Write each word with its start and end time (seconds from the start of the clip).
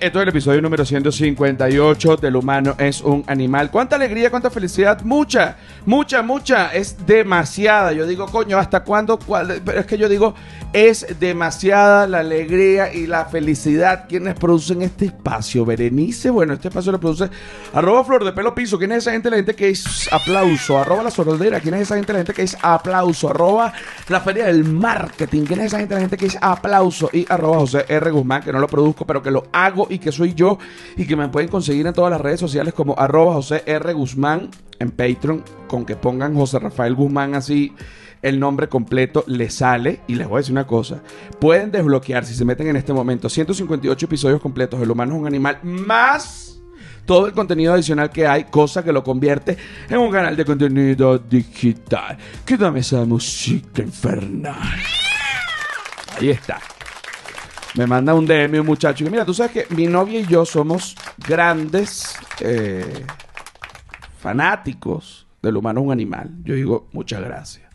Esto 0.00 0.18
es 0.20 0.22
el 0.22 0.28
episodio 0.28 0.62
número 0.62 0.84
158 0.84 2.16
del 2.18 2.36
humano 2.36 2.76
es 2.78 3.00
un 3.00 3.24
animal. 3.26 3.68
¿Cuánta 3.68 3.96
alegría, 3.96 4.30
cuánta 4.30 4.48
felicidad? 4.48 5.02
Mucha, 5.02 5.56
mucha, 5.86 6.22
mucha. 6.22 6.72
Es 6.72 7.04
demasiada. 7.04 7.92
Yo 7.92 8.06
digo, 8.06 8.26
coño, 8.26 8.58
¿hasta 8.58 8.84
cuándo? 8.84 9.18
¿Cuál? 9.18 9.60
Pero 9.64 9.80
es 9.80 9.86
que 9.86 9.98
yo 9.98 10.08
digo, 10.08 10.36
es 10.76 11.06
demasiada 11.18 12.06
la 12.06 12.18
alegría 12.18 12.92
y 12.92 13.06
la 13.06 13.24
felicidad 13.24 14.04
quienes 14.06 14.34
producen 14.34 14.82
este 14.82 15.06
espacio. 15.06 15.64
Berenice, 15.64 16.28
bueno, 16.28 16.52
este 16.52 16.68
espacio 16.68 16.92
lo 16.92 17.00
produce 17.00 17.30
arroba 17.72 18.04
flor 18.04 18.26
de 18.26 18.32
pelo 18.32 18.54
piso. 18.54 18.76
¿Quién 18.76 18.92
es 18.92 18.98
esa 18.98 19.12
gente? 19.12 19.30
La 19.30 19.36
gente 19.36 19.54
que 19.54 19.70
es 19.70 20.12
aplauso. 20.12 20.76
Arroba 20.76 21.02
la 21.02 21.10
sordera. 21.10 21.60
¿Quién 21.60 21.76
es 21.76 21.80
esa 21.80 21.96
gente? 21.96 22.12
La 22.12 22.18
gente 22.18 22.34
que 22.34 22.42
es 22.42 22.58
aplauso. 22.60 23.30
Arroba 23.30 23.72
la 24.10 24.20
feria 24.20 24.44
del 24.44 24.64
marketing. 24.64 25.46
¿Quién 25.46 25.60
es 25.60 25.68
esa 25.68 25.78
gente? 25.78 25.94
La 25.94 26.00
gente 26.02 26.18
que 26.18 26.26
es 26.26 26.36
aplauso. 26.42 27.08
Y 27.10 27.24
arroba 27.26 27.60
José 27.60 27.86
R. 27.88 28.10
Guzmán, 28.10 28.42
que 28.42 28.52
no 28.52 28.58
lo 28.58 28.68
produzco, 28.68 29.06
pero 29.06 29.22
que 29.22 29.30
lo 29.30 29.44
hago 29.52 29.86
y 29.88 29.98
que 29.98 30.12
soy 30.12 30.34
yo. 30.34 30.58
Y 30.98 31.06
que 31.06 31.16
me 31.16 31.30
pueden 31.30 31.48
conseguir 31.48 31.86
en 31.86 31.94
todas 31.94 32.10
las 32.10 32.20
redes 32.20 32.38
sociales 32.38 32.74
como 32.74 32.94
arroba 32.98 33.32
José 33.32 33.62
R. 33.64 33.94
Guzmán 33.94 34.50
en 34.78 34.90
Patreon. 34.90 35.42
Con 35.68 35.86
que 35.86 35.96
pongan 35.96 36.34
José 36.34 36.58
Rafael 36.58 36.94
Guzmán 36.94 37.34
así 37.34 37.72
el 38.22 38.40
nombre 38.40 38.68
completo 38.68 39.24
le 39.26 39.50
sale. 39.50 40.00
Y 40.06 40.14
les 40.14 40.28
voy 40.28 40.36
a 40.36 40.38
decir 40.38 40.52
una 40.52 40.66
cosa: 40.66 41.02
pueden 41.40 41.70
desbloquear 41.70 42.24
si 42.24 42.34
se 42.34 42.44
meten 42.44 42.68
en 42.68 42.76
este 42.76 42.92
momento 42.92 43.28
158 43.28 44.06
episodios 44.06 44.40
completos. 44.40 44.80
El 44.80 44.90
humano 44.90 45.14
es 45.14 45.20
un 45.20 45.26
animal 45.26 45.58
más 45.62 46.46
todo 47.06 47.26
el 47.26 47.32
contenido 47.32 47.72
adicional 47.72 48.10
que 48.10 48.26
hay, 48.26 48.44
cosa 48.44 48.84
que 48.84 48.92
lo 48.92 49.02
convierte 49.02 49.56
en 49.88 49.98
un 49.98 50.10
canal 50.10 50.36
de 50.36 50.44
contenido 50.44 51.18
digital. 51.18 52.18
Quédame 52.44 52.80
esa 52.80 53.04
música 53.04 53.80
infernal. 53.80 54.78
Ahí 56.18 56.30
está. 56.30 56.60
Me 57.76 57.86
manda 57.86 58.14
un 58.14 58.26
DM 58.26 58.60
un 58.60 58.66
muchacho 58.66 59.04
y 59.04 59.10
mira, 59.10 59.24
tú 59.24 59.34
sabes 59.34 59.52
que 59.52 59.74
mi 59.74 59.86
novia 59.86 60.20
y 60.20 60.26
yo 60.26 60.44
somos 60.44 60.96
grandes 61.18 62.16
eh, 62.40 63.04
fanáticos 64.18 65.26
del 65.42 65.56
humano 65.56 65.82
un 65.82 65.92
animal. 65.92 66.30
Yo 66.42 66.54
digo, 66.54 66.88
muchas 66.92 67.20
gracias. 67.20 67.65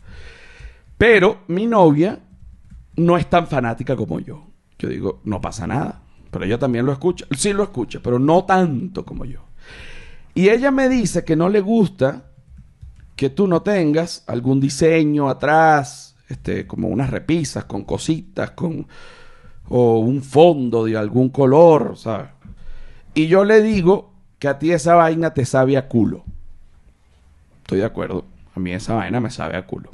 Pero 1.02 1.38
mi 1.48 1.66
novia 1.66 2.16
no 2.94 3.16
es 3.16 3.28
tan 3.28 3.48
fanática 3.48 3.96
como 3.96 4.20
yo. 4.20 4.46
Yo 4.78 4.88
digo, 4.88 5.20
no 5.24 5.40
pasa 5.40 5.66
nada. 5.66 6.00
Pero 6.30 6.44
ella 6.44 6.60
también 6.60 6.86
lo 6.86 6.92
escucha. 6.92 7.26
Sí 7.36 7.52
lo 7.52 7.64
escucha, 7.64 7.98
pero 8.00 8.20
no 8.20 8.44
tanto 8.44 9.04
como 9.04 9.24
yo. 9.24 9.40
Y 10.32 10.48
ella 10.48 10.70
me 10.70 10.88
dice 10.88 11.24
que 11.24 11.34
no 11.34 11.48
le 11.48 11.60
gusta 11.60 12.26
que 13.16 13.30
tú 13.30 13.48
no 13.48 13.62
tengas 13.62 14.22
algún 14.28 14.60
diseño 14.60 15.28
atrás, 15.28 16.14
este, 16.28 16.68
como 16.68 16.86
unas 16.86 17.10
repisas 17.10 17.64
con 17.64 17.82
cositas, 17.82 18.52
con 18.52 18.86
o 19.70 19.98
un 19.98 20.22
fondo 20.22 20.84
de 20.84 20.96
algún 20.96 21.30
color, 21.30 21.96
¿sabes? 21.96 22.28
Y 23.12 23.26
yo 23.26 23.44
le 23.44 23.60
digo 23.60 24.12
que 24.38 24.46
a 24.46 24.56
ti 24.60 24.70
esa 24.70 24.94
vaina 24.94 25.34
te 25.34 25.46
sabe 25.46 25.76
a 25.76 25.88
culo. 25.88 26.22
Estoy 27.62 27.80
de 27.80 27.86
acuerdo. 27.86 28.24
A 28.54 28.60
mí 28.60 28.70
esa 28.70 28.94
vaina 28.94 29.18
me 29.18 29.32
sabe 29.32 29.56
a 29.56 29.66
culo. 29.66 29.90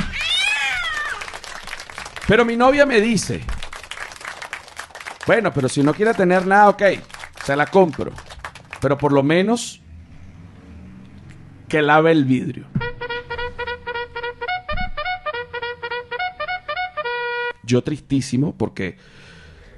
Pero 2.29 2.45
mi 2.45 2.59
novia 2.59 2.85
me 2.85 3.01
dice, 3.01 3.41
bueno, 5.27 5.51
pero 5.51 5.67
si 5.67 5.83
no 5.83 5.95
quiere 5.95 6.13
tener 6.13 6.47
nada, 6.47 6.69
ok, 6.69 6.83
se 7.43 7.57
la 7.57 7.65
compro. 7.65 8.13
Pero 8.83 8.99
por 8.99 9.13
lo 9.13 9.23
menos 9.23 9.81
que 11.69 11.81
lave 11.81 12.13
el 12.13 12.27
vidrio. 12.27 12.67
Yo 17.63 17.83
tristísimo 17.83 18.55
porque, 18.55 18.99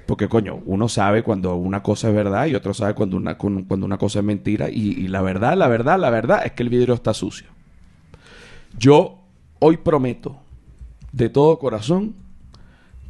porque 0.05 0.27
coño, 0.27 0.61
uno 0.65 0.89
sabe 0.89 1.23
cuando 1.23 1.55
una 1.55 1.81
cosa 1.81 2.09
es 2.09 2.15
verdad 2.15 2.47
y 2.47 2.55
otro 2.55 2.73
sabe 2.73 2.93
cuando 2.95 3.15
una, 3.15 3.37
cuando 3.37 3.85
una 3.85 3.97
cosa 3.97 4.19
es 4.19 4.25
mentira. 4.25 4.69
Y, 4.69 4.89
y 4.89 5.07
la 5.07 5.21
verdad, 5.21 5.55
la 5.55 5.69
verdad, 5.69 5.97
la 5.97 6.09
verdad 6.09 6.45
es 6.45 6.51
que 6.51 6.63
el 6.63 6.69
vidrio 6.69 6.95
está 6.95 7.13
sucio. 7.13 7.47
Yo 8.77 9.23
hoy 9.59 9.77
prometo 9.77 10.37
de 11.13 11.29
todo 11.29 11.57
corazón 11.57 12.15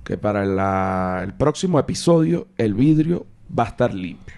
que 0.04 0.18
para 0.18 1.24
el 1.24 1.34
próximo 1.34 1.80
episodio 1.80 2.48
el 2.58 2.74
vidrio 2.74 3.26
va 3.58 3.64
a 3.66 3.68
estar 3.68 3.94
limpio. 3.94 4.36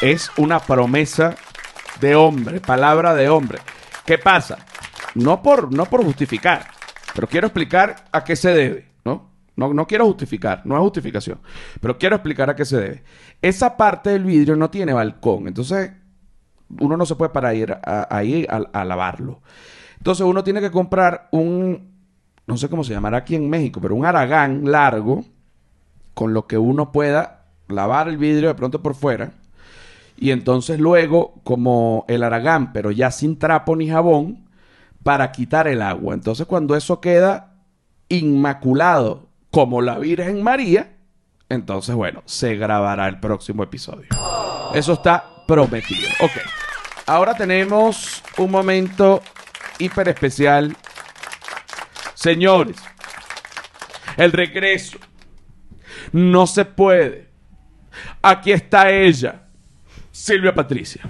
Es 0.00 0.30
una 0.36 0.60
promesa 0.60 1.34
de 2.00 2.14
hombre, 2.14 2.60
palabra 2.60 3.14
de 3.14 3.28
hombre. 3.28 3.58
¿Qué 4.06 4.18
pasa? 4.18 4.58
No 5.14 5.42
por, 5.42 5.72
no 5.74 5.86
por 5.86 6.04
justificar, 6.04 6.66
pero 7.14 7.26
quiero 7.26 7.48
explicar 7.48 7.96
a 8.12 8.22
qué 8.22 8.36
se 8.36 8.50
debe, 8.52 8.88
¿no? 9.04 9.30
No, 9.56 9.74
no 9.74 9.86
quiero 9.86 10.06
justificar, 10.06 10.62
no 10.64 10.76
es 10.76 10.80
justificación, 10.82 11.40
pero 11.80 11.98
quiero 11.98 12.16
explicar 12.16 12.48
a 12.50 12.54
qué 12.54 12.64
se 12.64 12.76
debe. 12.78 13.02
Esa 13.42 13.76
parte 13.76 14.10
del 14.10 14.24
vidrio 14.24 14.54
no 14.54 14.70
tiene 14.70 14.92
balcón, 14.92 15.48
entonces 15.48 15.90
uno 16.78 16.96
no 16.96 17.04
se 17.06 17.16
puede 17.16 17.30
parar 17.30 17.56
ir 17.56 17.72
a- 17.72 18.06
ahí 18.10 18.46
a, 18.48 18.60
a 18.72 18.84
lavarlo. 18.84 19.42
Entonces 19.96 20.24
uno 20.24 20.44
tiene 20.44 20.60
que 20.60 20.70
comprar 20.70 21.28
un, 21.32 21.87
no 22.48 22.56
sé 22.56 22.70
cómo 22.70 22.82
se 22.82 22.94
llamará 22.94 23.18
aquí 23.18 23.34
en 23.34 23.48
México, 23.50 23.78
pero 23.80 23.94
un 23.94 24.06
aragán 24.06 24.72
largo 24.72 25.24
con 26.14 26.32
lo 26.32 26.46
que 26.46 26.56
uno 26.56 26.90
pueda 26.92 27.44
lavar 27.68 28.08
el 28.08 28.16
vidrio 28.16 28.48
de 28.48 28.54
pronto 28.54 28.82
por 28.82 28.94
fuera. 28.94 29.32
Y 30.16 30.30
entonces 30.30 30.80
luego, 30.80 31.34
como 31.44 32.06
el 32.08 32.22
aragán, 32.22 32.72
pero 32.72 32.90
ya 32.90 33.10
sin 33.10 33.38
trapo 33.38 33.76
ni 33.76 33.88
jabón, 33.88 34.48
para 35.02 35.30
quitar 35.30 35.68
el 35.68 35.82
agua. 35.82 36.14
Entonces 36.14 36.46
cuando 36.46 36.74
eso 36.74 37.02
queda 37.02 37.54
inmaculado 38.08 39.28
como 39.50 39.82
la 39.82 39.98
Virgen 39.98 40.42
María, 40.42 40.96
entonces 41.50 41.94
bueno, 41.94 42.22
se 42.24 42.56
grabará 42.56 43.08
el 43.08 43.20
próximo 43.20 43.62
episodio. 43.62 44.08
Eso 44.72 44.94
está 44.94 45.44
prometido. 45.46 46.08
Ok. 46.22 46.32
Ahora 47.06 47.34
tenemos 47.34 48.22
un 48.38 48.50
momento 48.50 49.20
hiper 49.78 50.08
especial. 50.08 50.74
Señores, 52.18 52.76
el 54.16 54.32
regreso. 54.32 54.98
No 56.10 56.48
se 56.48 56.64
puede. 56.64 57.28
Aquí 58.20 58.50
está 58.50 58.90
ella, 58.90 59.42
Silvia 60.10 60.52
Patricia. 60.52 61.02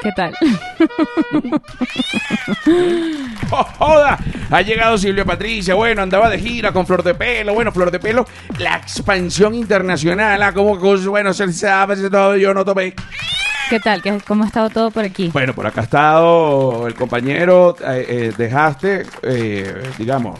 ¿Qué 0.00 0.12
tal? 0.12 0.36
¡Oh, 3.50 3.64
joda! 3.64 4.18
Ha 4.52 4.62
llegado 4.62 4.96
Silvia 4.96 5.24
Patricia. 5.24 5.74
Bueno, 5.74 6.02
andaba 6.02 6.30
de 6.30 6.38
gira 6.38 6.70
con 6.70 6.86
Flor 6.86 7.02
de 7.02 7.16
Pelo. 7.16 7.54
Bueno, 7.54 7.72
Flor 7.72 7.90
de 7.90 7.98
Pelo, 7.98 8.24
la 8.60 8.76
expansión 8.76 9.52
internacional. 9.52 10.40
Ah, 10.44 10.52
como 10.52 10.80
que, 10.80 11.08
bueno, 11.08 11.34
se 11.34 11.52
sabe 11.52 11.96
se 11.96 12.08
todo. 12.08 12.36
Yo 12.36 12.54
no 12.54 12.64
tomé. 12.64 12.94
¿Qué 13.70 13.80
tal? 13.80 14.02
¿Qué- 14.02 14.18
¿Cómo 14.26 14.44
ha 14.44 14.46
estado 14.46 14.68
todo 14.70 14.90
por 14.90 15.04
aquí? 15.04 15.30
Bueno, 15.32 15.54
por 15.54 15.66
acá 15.66 15.80
ha 15.80 15.84
estado 15.84 16.86
el 16.86 16.94
compañero. 16.94 17.74
eh, 17.80 18.06
eh, 18.08 18.32
dejaste, 18.36 19.02
eh, 19.22 19.82
digamos, 19.98 20.38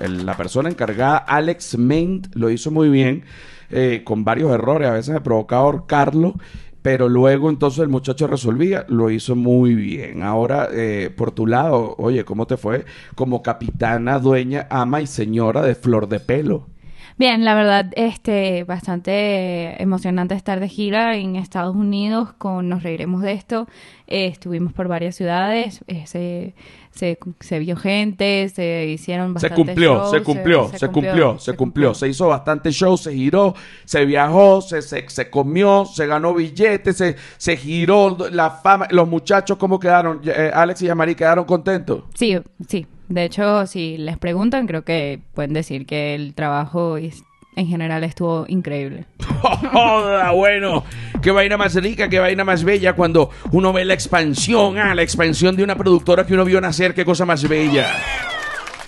la 0.00 0.36
persona 0.36 0.68
encargada, 0.68 1.16
Alex 1.18 1.76
Ment, 1.78 2.28
lo 2.34 2.50
hizo 2.50 2.70
muy 2.70 2.88
bien. 2.88 3.24
eh, 3.70 4.02
con 4.04 4.24
varios 4.24 4.52
errores. 4.52 4.88
A 4.88 4.92
veces 4.92 5.12
me 5.14 5.20
provocaba 5.20 5.62
ahorcarlo. 5.62 6.34
Pero 6.82 7.08
luego 7.08 7.48
entonces 7.48 7.80
el 7.80 7.88
muchacho 7.88 8.26
resolvía, 8.26 8.84
lo 8.88 9.08
hizo 9.10 9.34
muy 9.34 9.74
bien. 9.74 10.22
Ahora, 10.22 10.68
eh, 10.70 11.10
por 11.16 11.30
tu 11.32 11.46
lado, 11.46 11.94
oye, 11.98 12.24
¿cómo 12.26 12.46
te 12.46 12.58
fue? 12.58 12.84
Como 13.14 13.42
capitana, 13.42 14.18
dueña, 14.18 14.66
ama 14.70 15.00
y 15.00 15.06
señora 15.06 15.62
de 15.62 15.74
Flor 15.74 16.08
de 16.08 16.20
Pelo. 16.20 16.66
Bien, 17.16 17.44
la 17.44 17.54
verdad, 17.54 17.92
este, 17.94 18.64
bastante 18.64 19.80
emocionante 19.80 20.34
estar 20.34 20.58
de 20.58 20.68
gira 20.68 21.16
en 21.16 21.36
Estados 21.36 21.76
Unidos 21.76 22.32
con 22.38 22.68
Nos 22.68 22.82
Reiremos 22.82 23.22
de 23.22 23.32
Esto. 23.32 23.68
Eh, 24.08 24.26
estuvimos 24.26 24.72
por 24.72 24.88
varias 24.88 25.14
ciudades, 25.14 25.84
eh, 25.86 26.06
se, 26.06 26.54
se, 26.90 27.16
se 27.38 27.58
vio 27.60 27.76
gente, 27.76 28.48
se 28.48 28.86
hicieron 28.86 29.28
Se 29.38 29.48
bastantes 29.48 29.56
cumplió, 29.56 29.94
shows, 29.94 30.10
se 30.10 30.22
cumplió, 30.22 30.68
se 30.74 30.88
cumplió, 30.88 31.38
se 31.38 31.52
cumplió. 31.54 31.94
Se 31.94 32.08
hizo 32.08 32.26
bastante 32.26 32.72
show, 32.72 32.96
se 32.96 33.14
giró, 33.14 33.54
se 33.84 34.04
viajó, 34.04 34.60
se, 34.60 34.82
se, 34.82 35.08
se 35.08 35.30
comió, 35.30 35.84
se 35.84 36.08
ganó 36.08 36.34
billetes, 36.34 36.96
se, 36.96 37.14
se 37.36 37.56
giró 37.56 38.16
la 38.32 38.50
fama. 38.50 38.88
Los 38.90 39.08
muchachos, 39.08 39.56
¿cómo 39.56 39.78
quedaron? 39.78 40.20
Eh, 40.24 40.50
Alex 40.52 40.82
y 40.82 40.86
Yamari 40.86 41.14
quedaron 41.14 41.44
contentos. 41.44 42.02
Sí, 42.14 42.36
sí. 42.66 42.88
De 43.08 43.24
hecho, 43.24 43.66
si 43.66 43.98
les 43.98 44.16
preguntan, 44.18 44.66
creo 44.66 44.82
que 44.82 45.20
pueden 45.34 45.52
decir 45.52 45.86
que 45.86 46.14
el 46.14 46.34
trabajo 46.34 46.96
en 46.98 47.66
general 47.66 48.02
estuvo 48.04 48.46
increíble. 48.48 49.04
Joda, 49.72 50.30
bueno, 50.32 50.84
qué 51.22 51.30
vaina 51.30 51.56
más 51.56 51.74
rica, 51.74 52.08
qué 52.08 52.18
vaina 52.18 52.44
más 52.44 52.64
bella 52.64 52.94
cuando 52.94 53.30
uno 53.52 53.72
ve 53.72 53.84
la 53.84 53.94
expansión, 53.94 54.78
ah, 54.78 54.94
la 54.94 55.02
expansión 55.02 55.54
de 55.56 55.62
una 55.62 55.76
productora 55.76 56.26
que 56.26 56.34
uno 56.34 56.44
vio 56.44 56.60
nacer, 56.60 56.94
qué 56.94 57.04
cosa 57.04 57.24
más 57.24 57.46
bella. 57.48 57.86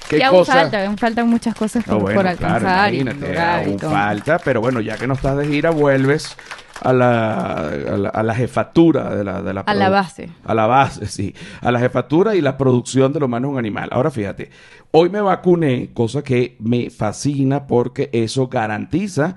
Qué 0.08 0.18
y 0.18 0.22
aún 0.22 0.38
cosa. 0.38 0.52
falta, 0.54 0.86
aún 0.86 0.96
faltan 0.96 1.28
muchas 1.28 1.54
cosas 1.54 1.84
por, 1.84 1.94
No, 1.94 2.00
bueno, 2.00 2.20
por 2.20 2.28
alcanzar 2.28 2.60
claro, 2.60 2.94
y 2.94 2.98
y 2.98 3.36
aún 3.68 3.76
todo. 3.76 3.90
falta, 3.90 4.38
pero 4.38 4.60
bueno, 4.60 4.80
ya 4.80 4.96
que 4.96 5.06
no 5.06 5.14
estás 5.14 5.36
de 5.36 5.46
gira, 5.46 5.70
vuelves 5.70 6.36
a 6.88 6.92
la, 6.92 7.68
a 7.68 7.96
la, 7.96 8.08
a 8.08 8.22
la 8.22 8.34
jefatura 8.34 9.14
de 9.14 9.24
la, 9.24 9.42
de 9.42 9.52
la 9.52 9.60
A 9.62 9.74
la 9.74 9.88
base. 9.88 10.30
A 10.44 10.54
la 10.54 10.66
base, 10.66 11.06
sí. 11.06 11.34
A 11.60 11.70
la 11.70 11.78
jefatura 11.80 12.34
y 12.34 12.40
la 12.40 12.56
producción 12.56 13.12
de 13.12 13.20
lo 13.20 13.26
humano 13.26 13.48
en 13.48 13.52
un 13.54 13.58
animal. 13.58 13.88
Ahora 13.92 14.10
fíjate, 14.10 14.50
hoy 14.92 15.10
me 15.10 15.20
vacuné, 15.20 15.90
cosa 15.92 16.22
que 16.22 16.56
me 16.60 16.90
fascina 16.90 17.66
porque 17.66 18.08
eso 18.12 18.48
garantiza 18.48 19.36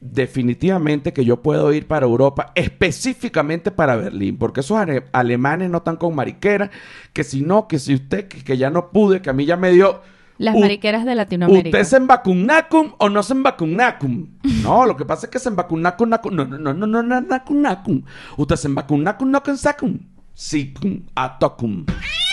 definitivamente 0.00 1.12
que 1.12 1.24
yo 1.24 1.42
puedo 1.42 1.72
ir 1.72 1.86
para 1.86 2.06
Europa, 2.06 2.52
específicamente 2.54 3.70
para 3.70 3.96
Berlín, 3.96 4.38
porque 4.38 4.60
esos 4.60 4.78
ale- 4.78 5.04
alemanes 5.12 5.70
no 5.70 5.78
están 5.78 5.96
con 5.96 6.14
mariquera, 6.14 6.70
que 7.12 7.22
si 7.22 7.42
no, 7.42 7.68
que 7.68 7.78
si 7.78 7.94
usted, 7.94 8.26
que, 8.26 8.42
que 8.42 8.56
ya 8.56 8.70
no 8.70 8.90
pude, 8.90 9.20
que 9.20 9.30
a 9.30 9.34
mí 9.34 9.44
ya 9.44 9.56
me 9.56 9.70
dio... 9.70 10.00
Las 10.40 10.56
mariqueras 10.56 11.04
de 11.04 11.14
Latinoamérica. 11.14 11.68
¿Usted 11.68 11.98
se 11.98 12.02
vacunacum 12.02 12.94
o 12.96 13.10
no 13.10 13.22
se 13.22 13.34
vacunacum? 13.34 14.26
No, 14.62 14.86
lo 14.86 14.96
que 14.96 15.04
pasa 15.04 15.26
es 15.26 15.30
que 15.30 15.38
se 15.38 15.50
vacunacum, 15.50 16.08
nacum. 16.08 16.34
No, 16.34 16.46
no, 16.46 16.56
no, 16.56 16.72
no, 16.72 16.86
no, 16.86 17.02
no, 17.02 17.20
nacum, 17.20 17.60
nacum. 17.60 18.02
Usted 18.38 18.56
se 18.56 18.68
vacunacum, 18.68 19.30
no 19.30 19.42
sacum. 19.54 19.98
Sicum, 20.32 21.02
atocum. 21.14 21.84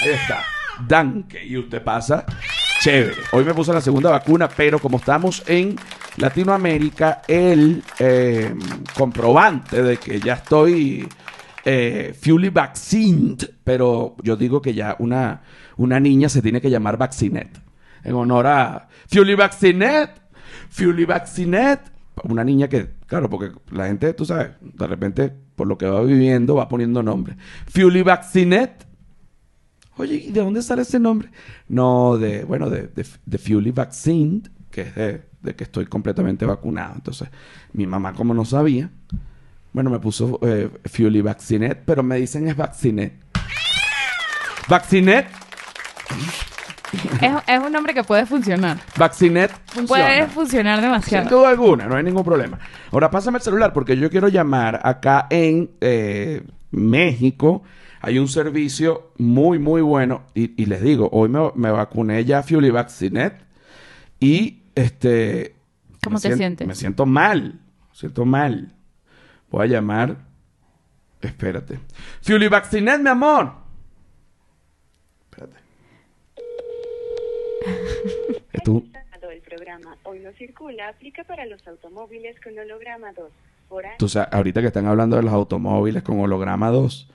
Ahí 0.02 0.12
está. 0.12 0.42
Danke. 0.88 1.46
Y 1.46 1.58
usted 1.58 1.84
pasa. 1.84 2.24
Chévere. 2.80 3.18
Hoy 3.34 3.44
me 3.44 3.54
puse 3.54 3.74
la 3.74 3.82
segunda 3.82 4.10
vacuna, 4.10 4.48
pero 4.48 4.80
como 4.80 5.00
estamos 5.00 5.44
en 5.46 5.76
Latinoamérica, 6.16 7.24
el 7.28 7.84
eh, 8.00 8.56
comprobante 8.98 9.84
de 9.84 9.98
que 9.98 10.22
ya 10.22 10.36
estoy 10.36 11.06
eh, 11.66 12.16
fully 12.18 12.48
vaccinated, 12.48 13.52
pero 13.66 14.16
yo 14.24 14.38
digo 14.38 14.62
que 14.62 14.74
ya 14.74 14.96
una, 15.00 15.42
una 15.76 16.00
niña 16.00 16.30
se 16.30 16.42
tiene 16.42 16.62
que 16.62 16.70
llamar 16.70 16.96
vaccinet 16.96 17.67
en 18.08 18.16
honor 18.16 18.48
a 18.48 18.88
fully 19.08 19.36
vaccinet, 19.36 20.10
fully 20.70 21.06
vaccinet, 21.06 21.82
una 22.24 22.44
niña 22.44 22.68
que, 22.68 22.90
claro, 23.06 23.30
porque 23.30 23.52
la 23.72 23.88
gente, 23.88 24.14
tú 24.14 24.26
sabes, 24.26 24.52
de 24.62 24.88
repente 24.88 25.34
por 25.56 25.68
lo 25.68 25.78
que 25.78 25.88
va 25.88 26.02
viviendo 26.02 26.56
va 26.56 26.68
poniendo 26.70 27.04
nombre. 27.04 27.36
Fully 27.68 28.02
vaccinet. 28.04 28.88
Oye, 29.98 30.16
¿y 30.16 30.32
de 30.32 30.42
dónde 30.42 30.62
sale 30.62 30.84
ese 30.84 31.00
nombre? 31.00 31.32
No, 31.68 32.18
de, 32.18 32.44
bueno, 32.44 32.70
de, 32.70 32.88
de, 32.88 33.06
de 33.26 33.38
que 34.70 34.82
es 34.82 34.96
de, 34.96 35.22
de 35.42 35.56
que 35.56 35.64
estoy 35.64 35.88
completamente 35.88 36.46
vacunado. 36.46 36.94
Entonces, 36.96 37.30
mi 37.74 37.88
mamá, 37.88 38.14
como 38.14 38.34
no 38.34 38.46
sabía, 38.46 38.92
bueno, 39.74 39.90
me 39.90 40.00
puso 40.00 40.40
eh, 40.44 40.70
vaccinet, 41.24 41.84
pero 41.86 42.04
me 42.04 42.18
dicen 42.18 42.48
es 42.48 42.56
vaccinet. 42.56 43.14
Vaccinet, 44.70 45.28
Es, 47.22 47.34
es 47.48 47.60
un 47.60 47.72
nombre 47.72 47.94
que 47.94 48.04
puede 48.04 48.26
funcionar. 48.26 48.78
vaccinet 48.98 49.52
funciona. 49.66 49.88
Puede 49.88 50.28
funcionar 50.28 50.76
Sin 50.80 50.84
demasiado. 50.84 51.30
duda 51.38 51.50
alguna, 51.50 51.86
no 51.88 51.96
hay 51.96 52.04
ningún 52.04 52.24
problema. 52.24 52.60
Ahora 52.92 53.10
pásame 53.12 53.38
el 53.40 53.44
celular 53.44 53.74
porque 53.74 53.98
yo 53.98 54.10
quiero 54.10 54.28
llamar 54.30 54.80
acá 54.84 55.28
en 55.30 55.72
eh, 55.82 56.44
México. 56.72 57.64
Hay 58.02 58.20
un 58.20 58.28
servicio 58.28 59.12
muy, 59.18 59.60
muy 59.60 59.82
bueno. 59.82 60.24
Y, 60.34 60.62
y 60.62 60.66
les 60.68 60.82
digo, 60.82 61.10
hoy 61.12 61.30
me, 61.30 61.40
me 61.56 61.72
vacuné 61.72 62.24
ya 62.26 62.44
Fully 62.44 62.70
Vaccinet. 62.70 63.44
Y 64.20 64.64
este. 64.76 65.56
¿Cómo 66.04 66.20
te 66.20 66.30
sien- 66.30 66.38
sientes? 66.38 66.68
Me 66.68 66.76
siento 66.76 67.06
mal. 67.06 67.60
Me 67.90 67.96
siento 67.96 68.24
mal. 68.26 68.74
Voy 69.50 69.64
a 69.66 69.68
llamar. 69.68 70.18
Espérate. 71.22 71.80
Fully 72.22 72.48
Vaccinet, 72.48 73.02
mi 73.02 73.10
amor. 73.10 73.52
Espérate. 75.32 75.58
Esto, 78.54 78.84
El 79.32 79.42
programa 79.42 79.98
Hoy 80.04 80.20
no 80.20 80.32
circula 80.34 80.90
aplica 80.90 81.24
para 81.24 81.46
los 81.46 81.68
automóviles 81.68 82.40
con 82.42 82.58
holograma 82.58 83.12
2. 83.14 83.32
Por 83.70 83.86
año. 83.86 83.96
Tú 83.98 84.08
sabes, 84.08 84.30
ahorita 84.32 84.62
que 84.62 84.68
están 84.68 84.88
hablando 84.88 85.18
de 85.18 85.24
los 85.24 85.34
automóviles 85.34 86.04
con 86.04 86.20
holograma 86.20 86.70
2, 86.70 87.10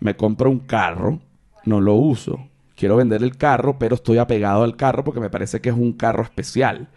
me 0.00 0.16
compro 0.16 0.50
un 0.50 0.60
carro, 0.60 1.18
no 1.64 1.80
lo 1.80 1.94
uso. 1.94 2.48
Quiero 2.76 2.96
vender 2.96 3.22
el 3.22 3.36
carro, 3.36 3.78
pero 3.78 3.94
estoy 3.94 4.18
apegado 4.18 4.62
al 4.62 4.76
carro 4.76 5.04
porque 5.04 5.20
me 5.20 5.30
parece 5.30 5.60
que 5.60 5.70
es 5.70 5.74
un 5.74 5.92
carro 5.92 6.22
especial. 6.22 6.88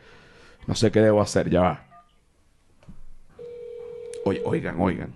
No 0.67 0.75
sé 0.75 0.91
qué 0.91 1.01
debo 1.01 1.21
hacer, 1.21 1.49
ya 1.49 1.61
va. 1.61 1.83
Oigan, 4.25 4.79
oigan. 4.79 5.13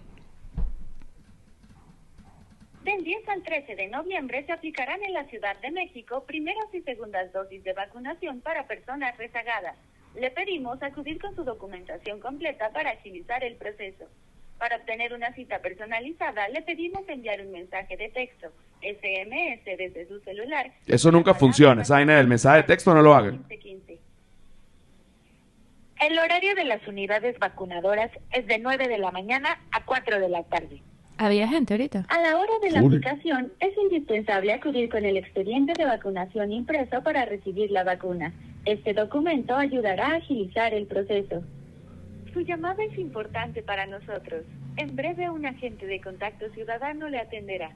Del 2.91 3.05
10 3.05 3.29
al 3.29 3.41
13 3.41 3.75
de 3.77 3.87
noviembre 3.87 4.45
se 4.45 4.51
aplicarán 4.51 5.01
en 5.01 5.13
la 5.13 5.23
Ciudad 5.27 5.55
de 5.61 5.71
México 5.71 6.25
primeras 6.25 6.65
y 6.73 6.81
segundas 6.81 7.31
dosis 7.31 7.63
de 7.63 7.71
vacunación 7.71 8.41
para 8.41 8.67
personas 8.67 9.17
rezagadas. 9.17 9.77
Le 10.13 10.29
pedimos 10.29 10.83
acudir 10.83 11.17
con 11.21 11.33
su 11.33 11.45
documentación 11.45 12.19
completa 12.19 12.69
para 12.71 12.91
agilizar 12.91 13.45
el 13.45 13.55
proceso. 13.55 14.09
Para 14.57 14.75
obtener 14.75 15.13
una 15.13 15.33
cita 15.33 15.59
personalizada, 15.59 16.49
le 16.49 16.63
pedimos 16.63 17.07
enviar 17.07 17.39
un 17.39 17.53
mensaje 17.53 17.95
de 17.95 18.09
texto, 18.09 18.51
SMS 18.81 19.63
desde 19.63 20.05
su 20.09 20.19
celular. 20.19 20.69
Eso 20.85 21.11
nunca 21.13 21.33
funciona. 21.33 21.83
Esa 21.83 21.93
vaina 21.93 22.17
del 22.17 22.27
mensaje 22.27 22.57
de 22.57 22.63
texto 22.63 22.93
no 22.93 23.01
lo 23.01 23.13
hagan. 23.13 23.45
1515. 23.47 23.99
El 26.01 26.19
horario 26.19 26.55
de 26.55 26.65
las 26.65 26.85
unidades 26.85 27.39
vacunadoras 27.39 28.11
es 28.31 28.45
de 28.47 28.59
9 28.59 28.89
de 28.89 28.97
la 28.97 29.11
mañana 29.11 29.61
a 29.71 29.85
4 29.85 30.19
de 30.19 30.27
la 30.27 30.43
tarde. 30.43 30.81
Había 31.23 31.47
gente 31.47 31.75
ahorita. 31.75 32.05
A 32.09 32.19
la 32.19 32.35
hora 32.39 32.53
de 32.63 32.71
la 32.71 32.81
Uy. 32.81 32.87
aplicación, 32.87 33.51
es 33.59 33.77
indispensable 33.77 34.53
acudir 34.53 34.89
con 34.89 35.05
el 35.05 35.17
expediente 35.17 35.73
de 35.77 35.85
vacunación 35.85 36.51
impreso 36.51 37.03
para 37.03 37.25
recibir 37.25 37.69
la 37.69 37.83
vacuna. 37.83 38.33
Este 38.65 38.93
documento 38.95 39.55
ayudará 39.55 40.07
a 40.07 40.15
agilizar 40.15 40.73
el 40.73 40.87
proceso. 40.87 41.43
Su 42.33 42.41
llamada 42.41 42.83
es 42.83 42.97
importante 42.97 43.61
para 43.61 43.85
nosotros. 43.85 44.45
En 44.77 44.95
breve, 44.95 45.29
un 45.29 45.45
agente 45.45 45.85
de 45.85 46.01
contacto 46.01 46.45
ciudadano 46.55 47.07
le 47.07 47.19
atenderá. 47.19 47.69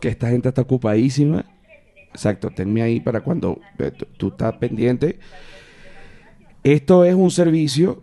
que 0.00 0.08
esta 0.08 0.30
gente 0.30 0.48
está 0.48 0.62
ocupadísima. 0.62 1.44
Exacto, 2.08 2.48
tenme 2.48 2.80
ahí 2.80 3.00
para 3.00 3.20
cuando 3.20 3.60
eh, 3.78 3.90
tú- 3.90 4.06
tú 4.16 4.28
estás 4.28 4.54
pendiente. 4.56 5.18
Esto 6.64 7.04
es 7.04 7.14
un 7.14 7.30
servicio 7.30 8.02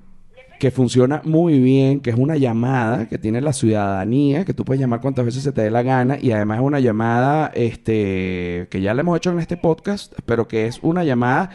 que 0.59 0.71
funciona 0.71 1.21
muy 1.23 1.59
bien, 1.59 1.99
que 1.99 2.09
es 2.09 2.15
una 2.15 2.35
llamada 2.35 3.07
que 3.07 3.17
tiene 3.17 3.41
la 3.41 3.53
ciudadanía, 3.53 4.43
que 4.43 4.53
tú 4.53 4.65
puedes 4.65 4.79
llamar 4.81 5.01
cuantas 5.01 5.23
veces 5.25 5.43
se 5.43 5.51
te 5.51 5.61
dé 5.61 5.69
la 5.71 5.83
gana 5.83 6.17
y 6.19 6.31
además 6.31 6.57
es 6.59 6.63
una 6.63 6.79
llamada 6.79 7.51
este 7.53 8.67
que 8.71 8.81
ya 8.81 8.93
la 8.93 9.01
hemos 9.01 9.17
hecho 9.17 9.31
en 9.31 9.39
este 9.39 9.57
podcast, 9.57 10.13
pero 10.25 10.47
que 10.47 10.65
es 10.65 10.79
una 10.81 11.03
llamada 11.03 11.51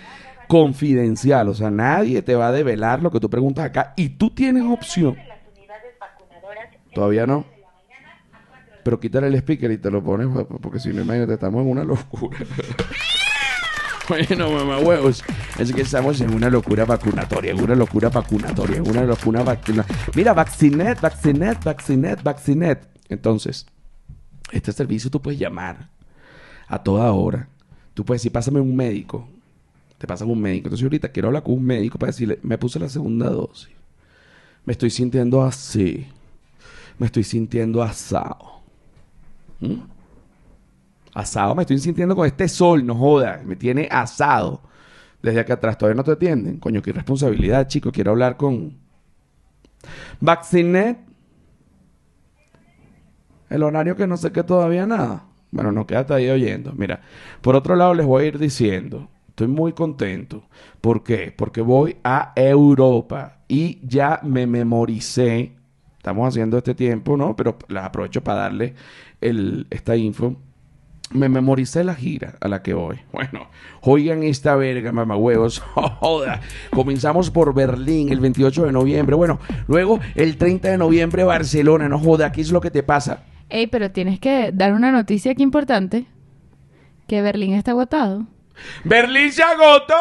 confidencial, 0.49 1.49
o 1.49 1.55
sea, 1.55 1.71
nadie 1.71 2.23
te 2.23 2.35
va 2.35 2.49
a 2.49 2.53
develar 2.53 3.03
lo 3.03 3.11
que 3.11 3.19
tú 3.21 3.29
preguntas 3.31 3.65
acá 3.65 3.95
y 3.97 4.11
tú 4.11 4.31
tienes 4.31 4.63
opción. 4.65 5.17
Todavía 6.95 7.27
no. 7.27 7.45
Pero 8.85 8.99
quítale 9.01 9.29
el 9.29 9.35
speaker 9.37 9.71
y 9.71 9.79
te 9.79 9.91
lo 9.91 10.03
pones, 10.03 10.27
pa- 10.29 10.45
porque 10.45 10.79
si 10.81 10.91
no, 10.91 11.03
imagínate, 11.03 11.35
estamos 11.35 11.63
en 11.63 11.71
una 11.71 11.85
locura. 11.85 12.39
bueno, 14.09 14.51
mamá 14.51 14.79
huevos. 14.79 15.23
Es 15.59 15.73
que 15.73 15.83
estamos 15.83 16.21
en 16.21 16.35
una 16.35 16.51
locura 16.51 16.85
vacunatoria, 16.85 17.53
en 17.53 17.63
una 17.63 17.75
locura 17.75 18.09
vacunatoria, 18.09 18.79
en 18.79 18.89
una 18.89 19.05
locura 19.05 19.43
vacuna. 19.43 19.85
Mira, 20.15 20.33
vaccinet, 20.33 21.01
vaccinet, 21.01 21.63
vaccinet, 21.63 22.23
vaccinet. 22.23 22.89
Entonces, 23.09 23.67
este 24.51 24.73
servicio 24.73 25.11
tú 25.11 25.21
puedes 25.21 25.39
llamar 25.39 25.89
a 26.69 26.83
toda 26.83 27.11
hora. 27.13 27.49
Tú 27.95 28.05
puedes 28.05 28.23
decir, 28.23 28.33
pásame 28.33 28.61
un 28.61 28.75
médico. 28.75 29.29
Te 29.99 30.07
pasan 30.07 30.31
un 30.31 30.41
médico. 30.41 30.67
Entonces, 30.67 30.85
ahorita 30.85 31.11
quiero 31.11 31.29
hablar 31.29 31.43
con 31.43 31.55
un 31.55 31.65
médico 31.65 31.99
para 31.99 32.11
decirle, 32.11 32.39
me 32.43 32.59
puse 32.59 32.79
la 32.79 32.89
segunda 32.89 33.31
dosis. 33.31 33.71
Me 34.65 34.73
estoy 34.73 34.91
sintiendo 34.91 35.43
así. 35.43 36.07
Me 36.99 37.07
estoy 37.07 37.25
sintiendo 37.25 37.83
asado. 37.83 38.63
¿Mm? 39.61 39.75
Asado 41.15 41.55
me 41.55 41.63
estoy 41.63 41.79
sintiendo 41.79 42.17
con 42.17 42.27
este 42.27 42.49
sol, 42.49 42.87
no 42.87 42.95
joda. 42.95 43.43
Me 43.45 43.57
tiene 43.57 43.89
asado. 43.91 44.63
Desde 45.23 45.41
acá 45.41 45.55
atrás 45.55 45.79
todavía 45.79 45.97
no 45.97 46.05
te 46.05 46.13
atienden. 46.13 46.59
Coño, 46.59 46.83
qué 46.83 46.93
responsabilidad, 46.93 47.69
chico. 47.69 47.93
Quiero 47.93 48.13
hablar 48.13 48.37
con... 48.37 48.79
Vaccinet. 50.21 50.99
El 53.51 53.63
horario 53.63 53.97
que 53.97 54.07
no 54.07 54.17
sé 54.17 54.33
qué 54.33 54.43
todavía 54.43 54.87
nada. 54.87 55.25
Bueno, 55.51 55.71
no 55.71 55.87
quédate 55.87 56.15
ahí 56.15 56.31
oyendo. 56.31 56.73
Mira, 56.73 57.03
por 57.43 57.55
otro 57.55 57.77
lado 57.77 57.93
les 57.93 58.07
voy 58.07 58.25
a 58.25 58.27
ir 58.29 58.39
diciendo, 58.39 59.09
estoy 59.29 59.49
muy 59.49 59.75
contento. 59.75 60.45
¿Por 60.81 61.05
qué? 61.05 61.33
Porque 61.37 61.61
voy 61.61 61.99
a 62.03 62.33
Europa 62.35 63.41
y 63.49 63.87
ya 63.87 64.21
me 64.23 64.47
memoricé. 64.47 65.53
Estamos 65.99 66.29
haciendo 66.29 66.57
este 66.57 66.75
tiempo, 66.75 67.17
¿no? 67.19 67.37
Pero 67.37 67.59
las 67.69 67.85
aprovecho 67.85 68.25
para 68.25 68.41
darle 68.41 68.75
el, 69.21 69.67
esta 69.71 69.95
info. 69.95 70.37
Me 71.13 71.29
memoricé 71.29 71.85
la 71.85 71.95
gira 71.95 72.35
a 72.41 72.49
la 72.49 72.63
que 72.63 72.75
voy. 72.75 72.99
Bueno, 73.13 73.49
oigan 73.83 74.23
esta 74.23 74.57
verga, 74.57 74.93
mamagüevos. 74.93 75.61
Joda. 75.75 76.41
Comenzamos 76.71 77.31
por 77.31 77.55
Berlín 77.55 78.11
el 78.11 78.21
28 78.21 78.67
de 78.67 78.73
noviembre. 78.73 79.15
Bueno, 79.17 79.39
luego 79.69 80.01
el 80.15 80.37
30 80.37 80.71
de 80.71 80.79
noviembre 80.79 81.25
Barcelona. 81.25 81.89
No 81.89 81.99
joda, 81.99 82.33
¿qué 82.33 82.41
es 82.41 82.51
lo 82.51 82.61
que 82.61 82.71
te 82.71 82.83
pasa? 82.83 83.25
Ey, 83.49 83.67
pero 83.67 83.91
tienes 83.91 84.19
que 84.19 84.51
dar 84.53 84.73
una 84.73 84.91
noticia 84.91 85.33
aquí 85.33 85.43
importante. 85.43 86.07
Que 87.07 87.21
Berlín 87.21 87.53
está 87.53 87.73
agotado. 87.73 88.27
Berlín 88.85 89.33
se 89.33 89.43
agotó. 89.43 89.95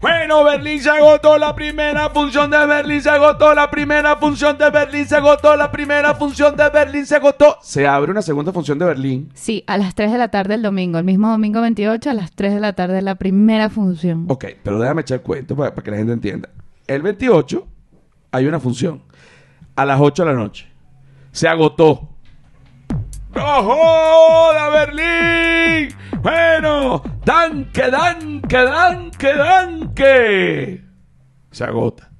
Bueno, 0.00 0.44
Berlín 0.44 0.80
se 0.80 0.90
agotó 0.90 1.38
la 1.38 1.54
primera 1.54 2.10
función 2.10 2.50
de 2.50 2.66
Berlín 2.66 3.02
se 3.02 3.10
agotó 3.10 3.52
la 3.52 3.68
primera 3.68 4.16
función 4.16 4.56
de 4.56 4.70
Berlín 4.70 5.06
se 5.06 5.16
agotó 5.16 5.56
la 5.56 5.72
primera 5.72 6.14
función 6.14 6.56
de 6.56 6.68
Berlín 6.70 7.04
se 7.04 7.16
agotó. 7.16 7.58
Se 7.62 7.86
abre 7.86 8.12
una 8.12 8.22
segunda 8.22 8.52
función 8.52 8.78
de 8.78 8.84
Berlín. 8.84 9.30
Sí, 9.34 9.64
a 9.66 9.76
las 9.76 9.94
3 9.96 10.12
de 10.12 10.18
la 10.18 10.28
tarde 10.28 10.54
el 10.54 10.62
domingo, 10.62 10.98
el 10.98 11.04
mismo 11.04 11.28
domingo 11.30 11.60
28 11.60 12.10
a 12.10 12.14
las 12.14 12.30
3 12.32 12.54
de 12.54 12.60
la 12.60 12.74
tarde 12.74 13.02
la 13.02 13.16
primera 13.16 13.70
función. 13.70 14.26
Ok, 14.28 14.44
pero 14.62 14.78
déjame 14.78 15.00
echar 15.00 15.20
cuento 15.22 15.56
para, 15.56 15.74
para 15.74 15.84
que 15.84 15.90
la 15.90 15.96
gente 15.96 16.12
entienda. 16.12 16.48
El 16.86 17.02
28 17.02 17.66
hay 18.30 18.46
una 18.46 18.60
función 18.60 19.02
a 19.74 19.84
las 19.84 20.00
8 20.00 20.24
de 20.24 20.32
la 20.32 20.36
noche. 20.38 20.68
Se 21.32 21.48
agotó. 21.48 22.08
¡No 23.34 23.62
joda, 23.62 24.68
Berlín! 24.70 25.94
Bueno, 26.22 27.02
danke, 27.24 27.90
danke, 27.90 28.56
danke, 28.56 29.34
danke. 29.34 30.84
Se 31.50 31.64
agota. 31.64 32.10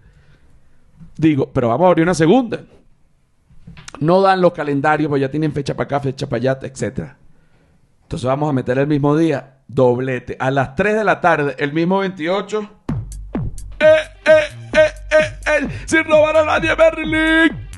Digo, 1.16 1.50
pero 1.52 1.68
vamos 1.68 1.86
a 1.86 1.88
abrir 1.88 2.04
una 2.04 2.14
segunda. 2.14 2.60
No 4.00 4.22
dan 4.22 4.40
los 4.40 4.52
calendarios, 4.52 5.08
pues 5.08 5.20
ya 5.20 5.30
tienen 5.30 5.52
fecha 5.52 5.74
para 5.74 5.84
acá, 5.86 6.00
fecha 6.00 6.28
para 6.28 6.38
allá, 6.38 6.58
etc. 6.62 7.10
Entonces 8.02 8.26
vamos 8.26 8.48
a 8.48 8.52
meter 8.52 8.78
el 8.78 8.86
mismo 8.86 9.16
día, 9.16 9.58
doblete. 9.66 10.36
A 10.38 10.50
las 10.50 10.76
3 10.76 10.94
de 10.94 11.04
la 11.04 11.20
tarde, 11.20 11.56
el 11.58 11.72
mismo 11.72 11.98
28. 11.98 12.70
¡Eh, 13.80 13.84
eh, 14.24 14.32
eh, 14.72 14.92
eh, 15.10 15.38
eh! 15.46 15.68
¡Sin 15.86 16.04
robar 16.04 16.36
a 16.36 16.44
nadie, 16.44 16.74
Berlín! 16.74 17.68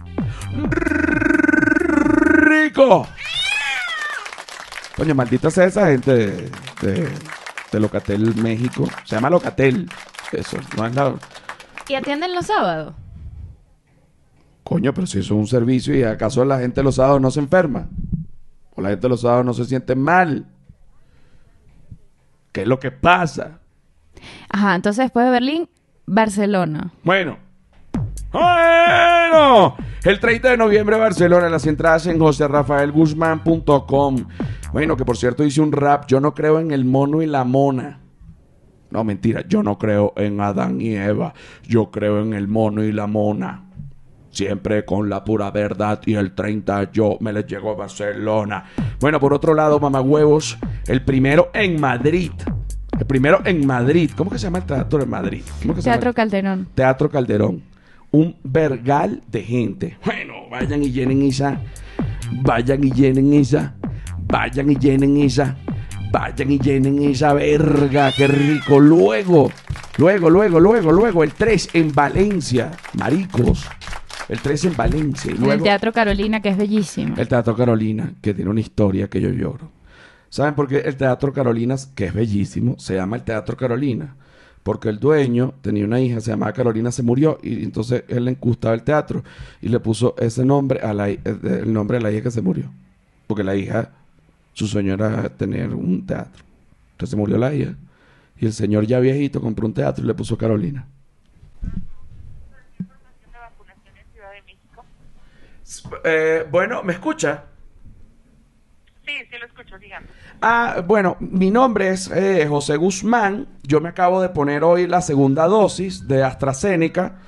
¡Rico! 2.47 3.07
Coño, 5.01 5.15
maldita 5.15 5.51
sea 5.51 5.65
esa 5.65 5.87
gente 5.87 6.15
de, 6.15 6.51
de, 6.83 7.09
de 7.73 7.81
Locatel 7.81 8.35
México. 8.35 8.87
Se 9.07 9.15
llama 9.15 9.31
Locatel. 9.31 9.89
Eso, 10.31 10.59
no 10.77 10.87
es 10.87 10.95
la... 10.95 11.15
¿Y 11.89 11.95
atienden 11.95 12.35
los 12.35 12.45
sábados? 12.45 12.93
Coño, 14.63 14.93
pero 14.93 15.07
si 15.07 15.21
eso 15.21 15.33
es 15.33 15.41
un 15.41 15.47
servicio 15.47 15.97
y 15.97 16.03
acaso 16.03 16.45
la 16.45 16.59
gente 16.59 16.83
los 16.83 16.97
sábados 16.97 17.19
no 17.19 17.31
se 17.31 17.41
enferma. 17.41 17.89
O 18.75 18.83
la 18.83 18.91
gente 18.91 19.09
los 19.09 19.23
sábados 19.23 19.47
no 19.47 19.55
se 19.55 19.65
siente 19.65 19.95
mal. 19.95 20.45
¿Qué 22.53 22.61
es 22.61 22.69
lo 22.69 22.79
que 22.79 22.91
pasa? 22.91 23.61
Ajá, 24.51 24.75
entonces 24.75 25.07
después 25.07 25.25
de 25.25 25.33
Berlín, 25.33 25.67
Barcelona. 26.05 26.93
Bueno. 27.05 27.39
Bueno. 28.31 29.77
El 30.05 30.21
30 30.21 30.51
de 30.51 30.59
noviembre 30.59 30.99
Barcelona, 30.99 31.49
las 31.49 31.67
entradas 31.67 32.07
en 32.07 32.19
joserrafaelguzmán.com. 32.19 34.27
Bueno, 34.73 34.97
que 34.97 35.05
por 35.05 35.17
cierto 35.17 35.45
hice 35.45 35.61
un 35.61 35.73
rap. 35.73 36.07
Yo 36.07 36.21
no 36.21 36.35
creo 36.35 36.61
en 36.61 36.71
el 36.71 36.85
mono 36.85 37.23
y 37.23 37.27
la 37.27 37.45
mona. 37.45 38.01
No, 38.91 39.05
mentira. 39.05 39.45
Yo 39.49 39.63
no 39.63 39.79
creo 39.79 40.13
en 40.17 40.41
Adán 40.41 40.81
y 40.81 40.95
Eva. 40.95 41.33
Yo 41.67 41.91
creo 41.91 42.23
en 42.23 42.35
el 42.35 42.49
mono 42.49 42.83
y 42.83 42.93
la 42.93 43.07
mona. 43.07 43.65
Siempre 44.31 44.85
con 44.85 45.09
la 45.09 45.25
pura 45.25 45.51
verdad. 45.51 46.01
Y 46.07 46.15
el 46.15 46.33
30 46.35 46.93
yo 46.93 47.17
me 47.21 47.33
les 47.33 47.47
llego 47.47 47.71
a 47.71 47.75
Barcelona. 47.75 48.65
Bueno, 49.01 49.19
por 49.21 49.33
otro 49.33 49.55
lado, 49.55 49.81
mamagüevos. 49.81 50.59
El 50.87 51.05
primero 51.05 51.51
en 51.55 51.81
Madrid. 51.81 52.33
El 52.99 53.07
primero 53.07 53.41
en 53.45 53.67
Madrid. 53.67 54.11
¿Cómo 54.17 54.31
que 54.31 54.39
se 54.39 54.45
llama 54.45 54.59
el 54.59 54.65
teatro 54.65 55.03
en 55.03 55.11
Madrid? 55.11 55.43
¿Cómo 55.63 55.75
que 55.75 55.83
se 55.83 55.91
Teatro 55.91 56.11
llama? 56.11 56.15
Calderón. 56.15 56.69
Teatro 56.75 57.11
Calderón. 57.11 57.63
Un 58.13 58.37
vergal 58.43 59.23
de 59.31 59.43
gente. 59.43 59.99
Bueno, 60.05 60.35
vayan 60.51 60.83
y 60.83 60.91
llenen 60.91 61.23
esa. 61.23 61.61
Vayan 62.43 62.83
y 62.83 62.91
llenen 62.91 63.33
esa. 63.35 63.75
Vayan 64.31 64.71
y 64.71 64.77
llenen 64.77 65.17
esa. 65.17 65.57
Vayan 66.13 66.51
y 66.53 66.59
llenen 66.59 67.03
esa 67.03 67.33
verga. 67.33 68.13
Qué 68.17 68.27
rico. 68.27 68.79
Luego, 68.79 69.51
luego, 69.99 70.31
luego, 70.31 70.61
luego, 70.61 70.93
luego. 70.93 71.25
El 71.25 71.33
3 71.33 71.71
en 71.75 71.93
Valencia. 71.93 72.71
Maricos. 72.95 73.67
El 74.29 74.41
3 74.41 74.67
en 74.67 74.77
Valencia. 74.77 75.33
Y 75.33 75.39
luego, 75.39 75.53
el 75.53 75.63
Teatro 75.63 75.93
Carolina, 75.93 76.41
que 76.41 76.51
es 76.51 76.57
bellísimo. 76.57 77.15
el 77.17 77.27
Teatro 77.27 77.57
Carolina, 77.57 78.13
que 78.21 78.33
tiene 78.33 78.51
una 78.51 78.61
historia 78.61 79.09
que 79.09 79.21
yo 79.21 79.31
lloro. 79.31 79.71
¿Saben 80.29 80.55
por 80.55 80.69
qué 80.69 80.79
el 80.79 80.97
Teatro 80.97 81.33
Carolina, 81.33 81.75
que 81.97 82.05
es 82.05 82.15
bellísimo, 82.15 82.77
se 82.79 82.95
llama 82.95 83.17
el 83.17 83.25
Teatro 83.25 83.57
Carolina? 83.57 84.15
Porque 84.63 84.89
el 84.89 85.01
dueño 85.01 85.55
tenía 85.61 85.85
una 85.85 86.01
hija, 86.01 86.21
se 86.21 86.31
llamaba 86.31 86.53
Carolina, 86.53 86.93
se 86.93 87.03
murió 87.03 87.39
y 87.43 87.65
entonces 87.65 88.05
él 88.07 88.27
le 88.27 88.35
gustaba 88.35 88.75
el 88.75 88.83
teatro 88.83 89.25
y 89.61 89.71
le 89.71 89.81
puso 89.81 90.15
ese 90.19 90.45
nombre 90.45 90.81
a 90.81 90.93
la, 90.93 91.09
eh, 91.09 91.19
el 91.25 91.73
nombre 91.73 91.97
de 91.97 92.03
la 92.05 92.13
hija 92.13 92.25
que 92.25 92.31
se 92.31 92.43
murió. 92.43 92.71
Porque 93.27 93.43
la 93.43 93.57
hija, 93.57 93.91
su 94.53 94.67
sueño 94.67 94.95
era 94.95 95.29
tener 95.31 95.75
un 95.75 96.07
teatro. 96.07 96.45
Entonces 96.93 97.11
se 97.11 97.17
murió 97.17 97.39
la 97.39 97.55
hija 97.55 97.75
y 98.41 98.47
el 98.47 98.53
señor 98.53 98.87
ya 98.87 99.01
viejito 99.01 99.41
compró 99.41 99.67
un 99.67 99.75
teatro 99.75 100.03
y 100.03 100.07
le 100.07 100.15
puso 100.15 100.37
Carolina. 100.37 100.87
de 101.61 102.85
vacunación 103.39 103.97
en 103.97 104.13
Ciudad 104.13 104.33
de 104.33 104.43
México. 104.43 104.85
Eh, 106.05 106.47
bueno, 106.51 106.83
¿me 106.83 106.95
escucha? 106.95 107.45
Sí, 109.07 109.13
sí 109.31 109.39
lo 109.39 109.47
escucho, 109.47 109.79
dígame. 109.79 110.07
Ah, 110.41 110.83
bueno, 110.87 111.19
mi 111.21 111.51
nombre 111.51 111.91
es 111.91 112.11
eh, 112.11 112.47
José 112.49 112.77
Guzmán. 112.77 113.47
Yo 113.63 113.81
me 113.81 113.91
acabo 113.91 114.23
de 114.23 114.31
poner 114.31 114.65
hoy 114.65 114.87
la 114.87 115.03
segunda 115.03 115.47
dosis 115.47 116.09
de 116.09 116.23
AstraZeneca. 116.25 117.19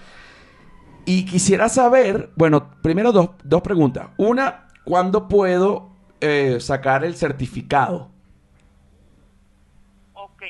Y 1.05 1.26
quisiera 1.26 1.69
saber, 1.69 2.31
bueno, 2.37 2.71
primero 2.81 3.12
dos, 3.12 3.31
dos 3.45 3.61
preguntas. 3.61 4.09
Una, 4.17 4.69
¿cuándo 4.85 5.29
puedo 5.29 5.91
eh, 6.23 6.61
sacar 6.61 7.05
el 7.05 7.17
certificado? 7.17 8.11
Ok. 10.12 10.43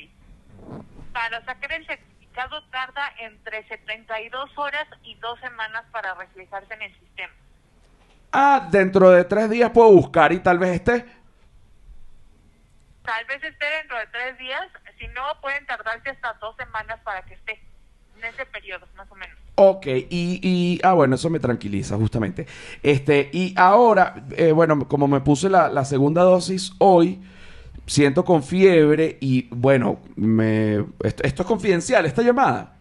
Para 1.12 1.43
sacar 1.45 1.73
el 1.73 1.87
certificado 1.87 2.62
tarda 2.64 3.12
entre 3.19 3.67
72 3.67 4.50
horas 4.59 4.87
y 5.02 5.14
dos 5.17 5.41
semanas 5.41 5.85
para 5.91 6.14
reflejarse 6.14 6.75
en 6.75 6.83
el 6.83 7.00
sistema. 7.00 7.33
Ah, 8.33 8.69
dentro 8.71 9.11
de 9.11 9.25
tres 9.25 9.49
días 9.49 9.71
puedo 9.71 9.91
buscar 9.93 10.33
y 10.33 10.41
tal 10.41 10.59
vez 10.59 10.75
esté. 10.75 11.07
Tal 13.02 13.25
vez 13.25 13.43
esté 13.43 13.67
dentro 13.67 13.99
de 13.99 14.07
tres 14.09 14.38
días, 14.38 14.69
si 14.99 15.09
no 15.09 15.23
pueden 15.41 15.67
tardarse 15.67 16.11
hasta 16.11 16.35
dos 16.35 16.55
semanas 16.57 17.00
para 17.02 17.23
que 17.23 17.35
esté 17.35 17.61
en 18.19 18.25
ese 18.25 18.47
periodo, 18.47 18.87
más 18.95 19.11
o 19.11 19.14
menos. 19.14 19.41
Ok, 19.54 19.87
y, 19.87 20.40
y- 20.42 20.80
ah, 20.82 20.94
bueno, 20.94 21.14
eso 21.16 21.28
me 21.28 21.38
tranquiliza 21.38 21.97
justamente. 21.97 22.47
Este, 22.82 23.28
y 23.32 23.52
ahora, 23.56 24.25
eh, 24.37 24.52
bueno, 24.52 24.88
como 24.88 25.06
me 25.09 25.21
puse 25.21 25.50
la, 25.50 25.68
la 25.68 25.85
segunda 25.85 26.23
dosis 26.23 26.73
hoy, 26.78 27.21
siento 27.87 28.25
con 28.25 28.42
fiebre 28.42 29.18
y 29.21 29.49
bueno, 29.50 30.00
me, 30.16 30.85
esto, 31.04 31.23
esto 31.25 31.42
es 31.42 31.49
confidencial, 31.49 32.06
esta 32.06 32.23
llamada. 32.23 32.76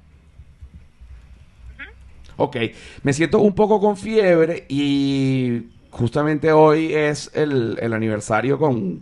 Ok, 2.38 2.58
me 3.04 3.13
siento 3.13 3.40
un 3.40 3.54
poco 3.54 3.80
con 3.80 3.98
fiebre 3.98 4.66
y 4.70 5.68
justamente 5.92 6.51
hoy 6.51 6.94
es 6.94 7.30
el, 7.34 7.78
el 7.80 7.94
aniversario 7.94 8.58
con, 8.58 9.01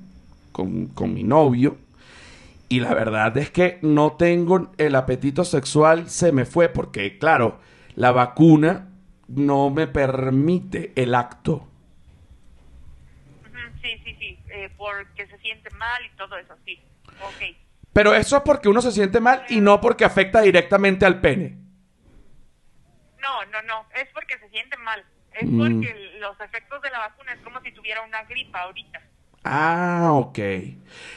con, 0.52 0.88
con 0.88 1.14
mi 1.14 1.24
novio. 1.24 1.78
Y 2.70 2.82
la 2.82 2.94
verdad 2.94 3.36
es 3.38 3.50
que 3.50 3.80
no 3.82 4.14
tengo 4.14 4.72
el 4.78 4.96
apetito 4.96 5.44
sexual, 5.44 6.10
se 6.10 6.32
me 6.32 6.46
fue, 6.46 6.70
porque 6.70 7.18
claro, 7.18 7.60
la 7.96 8.12
vacuna 8.12 8.90
no 9.28 9.70
me 9.72 9.88
permite 9.88 10.94
el 10.96 11.16
acto. 11.16 11.68
Sí, 13.82 13.98
sí, 14.04 14.16
sí, 14.20 14.40
eh, 14.50 14.70
porque 14.78 15.26
se 15.28 15.38
siente 15.40 15.70
mal 15.72 16.06
y 16.06 16.16
todo 16.16 16.38
eso, 16.38 16.56
sí. 16.66 16.80
Ok. 17.24 17.56
Pero 17.94 18.14
eso 18.14 18.38
es 18.38 18.44
porque 18.44 18.70
uno 18.70 18.82
se 18.82 18.92
siente 18.92 19.20
mal 19.20 19.44
y 19.50 19.62
no 19.62 19.82
porque 19.82 20.06
afecta 20.06 20.42
directamente 20.42 21.06
al 21.06 21.20
pene. 21.22 21.58
No, 23.22 23.46
no, 23.46 23.62
no, 23.64 23.86
es 23.96 24.08
porque 24.14 24.38
se 24.38 24.50
siente 24.50 24.78
mal. 24.78 25.04
Es 25.34 25.48
Mm. 25.50 25.58
porque 25.58 26.18
los 26.20 26.40
efectos 26.42 26.82
de 26.82 26.90
la 26.92 27.00
vacuna 27.00 27.34
es 27.34 27.40
como 27.42 27.62
si 27.62 27.72
tuviera 27.72 28.02
una 28.04 28.24
gripa 28.24 28.62
ahorita. 28.62 29.02
Ah, 29.52 30.12
ok. 30.14 30.40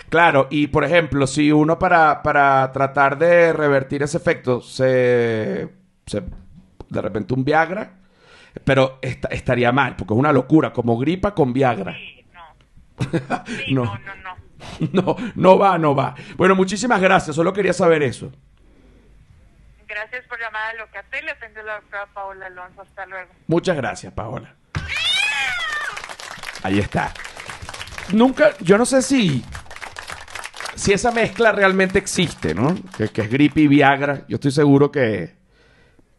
Claro, 0.09 0.47
y 0.51 0.69
por 0.69 0.85
ejemplo, 0.85 1.27
si 1.27 1.53
uno 1.53 1.79
para, 1.79 2.23
para 2.23 2.71
tratar 2.73 3.19
de 3.19 3.53
revertir 3.53 4.03
ese 4.03 4.17
efecto 4.17 4.61
se, 4.63 5.69
se- 6.07 6.23
de 6.89 7.03
repente 7.03 7.35
un 7.35 7.45
Viagra, 7.45 7.95
pero 8.65 8.99
esta- 9.03 9.29
estaría 9.29 9.71
mal, 9.73 9.97
porque 9.97 10.15
es 10.15 10.19
una 10.19 10.33
locura, 10.33 10.73
como 10.73 10.99
gripa 10.99 11.35
con 11.35 11.53
Viagra. 11.53 11.95
Sí, 11.95 12.25
no. 12.33 13.45
Sí, 13.47 13.75
No. 13.75 13.85
no, 13.85 13.99
no, 13.99 14.15
no. 14.17 14.33
No, 14.93 15.17
no 15.35 15.59
va, 15.59 15.77
no 15.79 15.95
va. 15.95 16.15
Bueno, 16.37 16.55
muchísimas 16.55 17.01
gracias, 17.01 17.35
solo 17.37 17.53
quería 17.53 17.73
saber 17.73 18.03
eso. 18.03 18.31
Gracias 19.89 20.25
por 20.27 20.39
llamar 20.41 20.71
a 20.71 20.75
Locatel. 20.79 21.25
Le 21.27 21.33
atendió 21.33 21.63
la 21.65 21.75
doctora 21.75 22.07
Paola 22.15 22.47
Alonso. 22.47 22.81
Hasta 22.81 23.05
luego. 23.07 23.31
Muchas 23.47 23.77
gracias, 23.77 24.13
Paola. 24.15 24.55
Ahí 26.63 26.79
está. 26.79 27.13
Nunca, 28.13 28.57
yo 28.61 28.77
no 28.79 28.85
sé 28.85 29.03
si, 29.03 29.43
si 30.75 30.93
esa 30.93 31.13
mezcla 31.13 31.53
realmente 31.53 31.99
existe, 31.99 32.55
¿no? 32.55 32.75
Que, 32.97 33.09
que 33.09 33.23
es 33.23 33.31
gripe 33.31 33.61
y 33.61 33.69
Viagra. 33.69 34.25
Yo 34.29 34.37
estoy 34.37 34.51
seguro 34.51 34.91
que, 34.91 35.35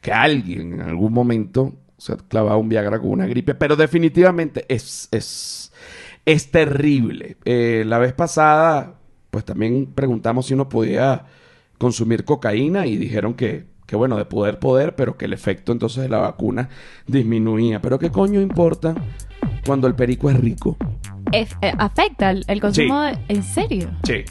que 0.02 0.12
alguien 0.12 0.74
en 0.74 0.82
algún 0.82 1.14
momento 1.14 1.74
se 1.98 2.14
ha 2.14 2.18
clavado 2.18 2.58
un 2.58 2.70
Viagra 2.70 3.00
con 3.00 3.12
una 3.12 3.28
gripe, 3.28 3.56
pero 3.56 3.76
definitivamente 3.76 4.66
es, 4.68 5.08
es, 5.12 5.72
es 6.26 6.52
terrible. 6.52 7.38
Eh, 7.46 7.84
la 7.86 7.98
vez 7.98 8.14
pasada 8.14 8.96
pues 9.34 9.46
también 9.46 9.88
preguntamos 9.88 10.46
si 10.46 10.54
uno 10.54 10.70
podía 10.70 11.26
consumir 11.80 12.24
cocaína 12.24 12.86
y 12.86 12.98
dijeron 12.98 13.34
que, 13.34 13.66
que 13.88 13.96
bueno, 13.96 14.16
de 14.16 14.26
poder, 14.26 14.60
poder, 14.60 14.96
pero 14.96 15.18
que 15.18 15.26
el 15.26 15.34
efecto 15.34 15.72
entonces 15.72 16.04
de 16.04 16.10
la 16.10 16.20
vacuna 16.20 16.70
disminuía. 17.08 17.82
Pero 17.82 17.98
¿qué 17.98 18.12
coño 18.12 18.40
importa 18.42 18.94
cuando 19.66 19.88
el 19.88 19.96
perico 19.96 20.30
es 20.30 20.40
rico? 20.40 20.78
Es- 21.34 21.56
eh, 21.62 21.74
afecta 21.78 22.32
el, 22.32 22.44
el 22.48 22.62
consumo 22.62 23.02
de- 23.02 23.18
en 23.28 23.44
serio. 23.44 23.90
Sí. 24.04 24.24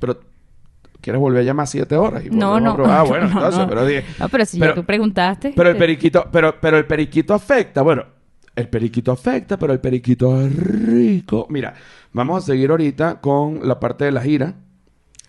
Pero, 0.00 0.20
¿quieres 1.00 1.20
volver 1.20 1.42
a 1.42 1.44
llamar 1.44 1.66
siete 1.66 1.96
horas? 1.96 2.24
Y 2.24 2.30
No, 2.30 2.50
volvemos 2.50 2.56
a 2.56 2.60
no. 2.60 2.74
probar? 2.76 2.98
Ah, 2.98 3.02
bueno, 3.02 3.24
no, 3.28 3.32
entonces, 3.32 3.60
no. 3.60 3.68
pero 3.68 3.86
dije... 3.86 4.04
No, 4.18 4.28
pero 4.28 4.44
si 4.44 4.58
pero- 4.58 4.72
ya 4.72 4.74
tú 4.74 4.84
preguntaste. 4.84 5.52
Pero 5.56 5.70
el 5.70 5.76
eh, 5.76 5.78
periquito, 5.78 6.28
pero, 6.30 6.60
pero 6.60 6.78
el 6.78 6.86
periquito 6.86 7.34
afecta. 7.34 7.82
Bueno, 7.82 8.04
el 8.56 8.68
periquito 8.68 9.12
afecta, 9.12 9.58
pero 9.58 9.72
el 9.72 9.80
periquito 9.80 10.40
es 10.42 10.54
rico. 10.56 11.46
Mira, 11.50 11.74
vamos 12.12 12.42
a 12.44 12.46
seguir 12.46 12.70
ahorita 12.70 13.20
con 13.20 13.66
la 13.66 13.78
parte 13.80 14.04
de 14.04 14.12
la 14.12 14.20
gira. 14.20 14.54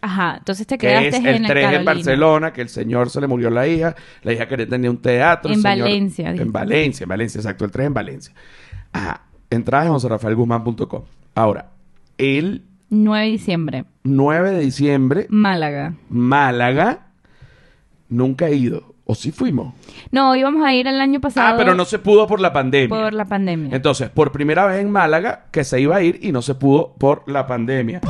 Ajá, 0.01 0.35
entonces 0.37 0.67
te 0.67 0.77
Que 0.77 0.87
quedaste 0.87 1.07
es 1.09 1.15
en 1.15 1.25
el 1.25 1.35
3 1.37 1.47
Carolina. 1.47 1.75
en 1.79 1.85
Barcelona, 1.85 2.53
que 2.53 2.61
el 2.61 2.69
señor 2.69 3.09
se 3.09 3.19
le 3.21 3.25
murió 3.27 3.49
la 3.49 3.65
hija, 3.67 3.95
la 4.21 4.33
hija 4.33 4.47
quería 4.47 4.67
tener 4.67 4.89
un 4.91 5.01
teatro. 5.01 5.49
el 5.49 5.57
En 5.57 5.63
señor- 5.63 5.79
Valencia, 5.87 6.25
dijiste. 6.25 6.43
En 6.43 6.51
Valencia, 6.51 7.03
en 7.05 7.09
Valencia, 7.09 7.39
exacto, 7.39 7.65
el 7.65 7.71
3 7.71 7.87
en 7.87 7.93
Valencia. 7.95 8.33
Ajá, 8.93 9.21
entradas 9.49 9.87
en 9.87 9.93
joserafaelguzmán.com. 9.93 11.03
Ahora, 11.35 11.69
el 12.17 12.63
9 12.89 13.25
de 13.25 13.31
diciembre, 13.31 13.85
9 14.03 14.51
de 14.51 14.59
diciembre, 14.59 15.27
Málaga. 15.29 15.95
Málaga, 16.09 17.07
nunca 18.09 18.47
he 18.47 18.55
ido. 18.55 18.95
¿O 19.07 19.13
sí 19.13 19.31
fuimos? 19.31 19.75
No, 20.09 20.35
íbamos 20.35 20.65
a 20.65 20.73
ir 20.73 20.87
el 20.87 20.99
año 20.99 21.21
pasado. 21.21 21.53
Ah, 21.53 21.57
pero 21.57 21.75
no 21.75 21.85
se 21.85 21.99
pudo 21.99 22.25
por 22.25 22.39
la 22.39 22.51
pandemia. 22.51 22.89
por 22.89 23.13
la 23.13 23.25
pandemia. 23.25 23.75
Entonces, 23.75 24.09
por 24.09 24.31
primera 24.31 24.65
vez 24.65 24.81
en 24.81 24.89
Málaga, 24.89 25.45
que 25.51 25.63
se 25.63 25.79
iba 25.79 25.97
a 25.97 26.01
ir 26.01 26.19
y 26.23 26.31
no 26.31 26.41
se 26.41 26.55
pudo 26.55 26.95
por 26.97 27.21
la 27.29 27.45
pandemia. 27.45 28.01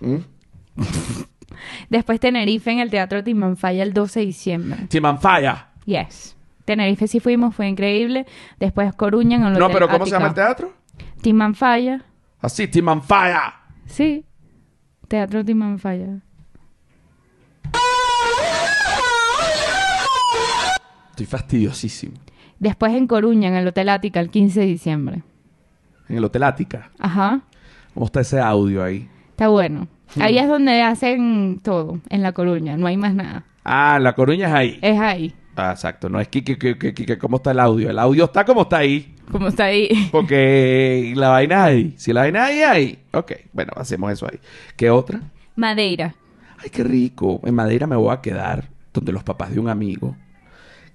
¿Mm? 0.00 0.06
¿Mm? 0.06 0.33
Después 1.90 2.20
Tenerife 2.20 2.70
en 2.70 2.78
el 2.80 2.90
Teatro 2.90 3.22
Timanfaya 3.22 3.82
el 3.82 3.92
12 3.92 4.20
de 4.20 4.26
diciembre. 4.26 4.86
Timanfaya. 4.88 5.68
Yes. 5.84 6.36
Tenerife 6.64 7.06
sí 7.08 7.20
fuimos, 7.20 7.54
fue 7.54 7.68
increíble. 7.68 8.26
Después 8.58 8.94
Coruña 8.94 9.36
en 9.36 9.44
el 9.44 9.58
No, 9.58 9.68
pero 9.70 9.88
¿cómo 9.88 10.06
se 10.06 10.12
llama 10.12 10.28
el 10.28 10.34
teatro? 10.34 10.72
Timanfaya. 11.20 12.02
Así, 12.40 12.68
Timanfaya. 12.68 13.54
Sí. 13.86 14.24
Teatro 15.08 15.44
Timanfaya. 15.44 16.20
Estoy 21.10 21.26
fastidiosísimo. 21.26 22.14
Después 22.58 22.92
en 22.94 23.06
Coruña 23.06 23.48
en 23.48 23.54
el 23.54 23.68
Hotel 23.68 23.88
Ática 23.88 24.20
el 24.20 24.30
15 24.30 24.60
de 24.60 24.66
diciembre. 24.66 25.22
En 26.08 26.16
el 26.16 26.24
Hotel 26.24 26.42
Ática. 26.42 26.90
Ajá. 26.98 27.42
¿Cómo 27.92 28.06
está 28.06 28.20
ese 28.20 28.40
audio 28.40 28.82
ahí? 28.82 29.08
Está 29.30 29.48
bueno. 29.48 29.86
Ahí 30.20 30.38
es 30.38 30.48
donde 30.48 30.82
hacen 30.82 31.60
todo, 31.62 32.00
en 32.08 32.22
La 32.22 32.32
Coruña. 32.32 32.76
No 32.76 32.86
hay 32.86 32.96
más 32.96 33.14
nada. 33.14 33.44
Ah, 33.64 33.98
La 34.00 34.14
Coruña 34.14 34.48
es 34.48 34.54
ahí. 34.54 34.78
Es 34.82 34.98
ahí. 34.98 35.34
Ah, 35.56 35.70
exacto. 35.72 36.08
No 36.08 36.20
es 36.20 36.28
que, 36.28 36.42
que, 36.42 36.56
que, 36.76 37.18
¿cómo 37.18 37.36
está 37.36 37.52
el 37.52 37.60
audio? 37.60 37.90
El 37.90 37.98
audio 37.98 38.24
está 38.24 38.44
como 38.44 38.62
está 38.62 38.78
ahí. 38.78 39.14
Como 39.30 39.48
está 39.48 39.64
ahí. 39.64 39.88
Porque 40.12 41.12
la 41.16 41.28
vaina 41.30 41.56
es 41.56 41.74
ahí. 41.74 41.94
Si 41.96 42.12
la 42.12 42.22
vaina 42.22 42.50
es 42.50 42.56
ahí, 42.56 42.62
ahí. 42.62 42.98
Ok, 43.12 43.32
bueno, 43.52 43.72
hacemos 43.76 44.12
eso 44.12 44.26
ahí. 44.30 44.38
¿Qué 44.76 44.90
otra? 44.90 45.20
Madeira. 45.56 46.14
Ay, 46.62 46.70
qué 46.70 46.82
rico. 46.82 47.40
En 47.44 47.54
Madeira 47.54 47.86
me 47.86 47.96
voy 47.96 48.12
a 48.12 48.20
quedar 48.20 48.68
donde 48.92 49.12
los 49.12 49.22
papás 49.22 49.52
de 49.52 49.60
un 49.60 49.68
amigo 49.68 50.16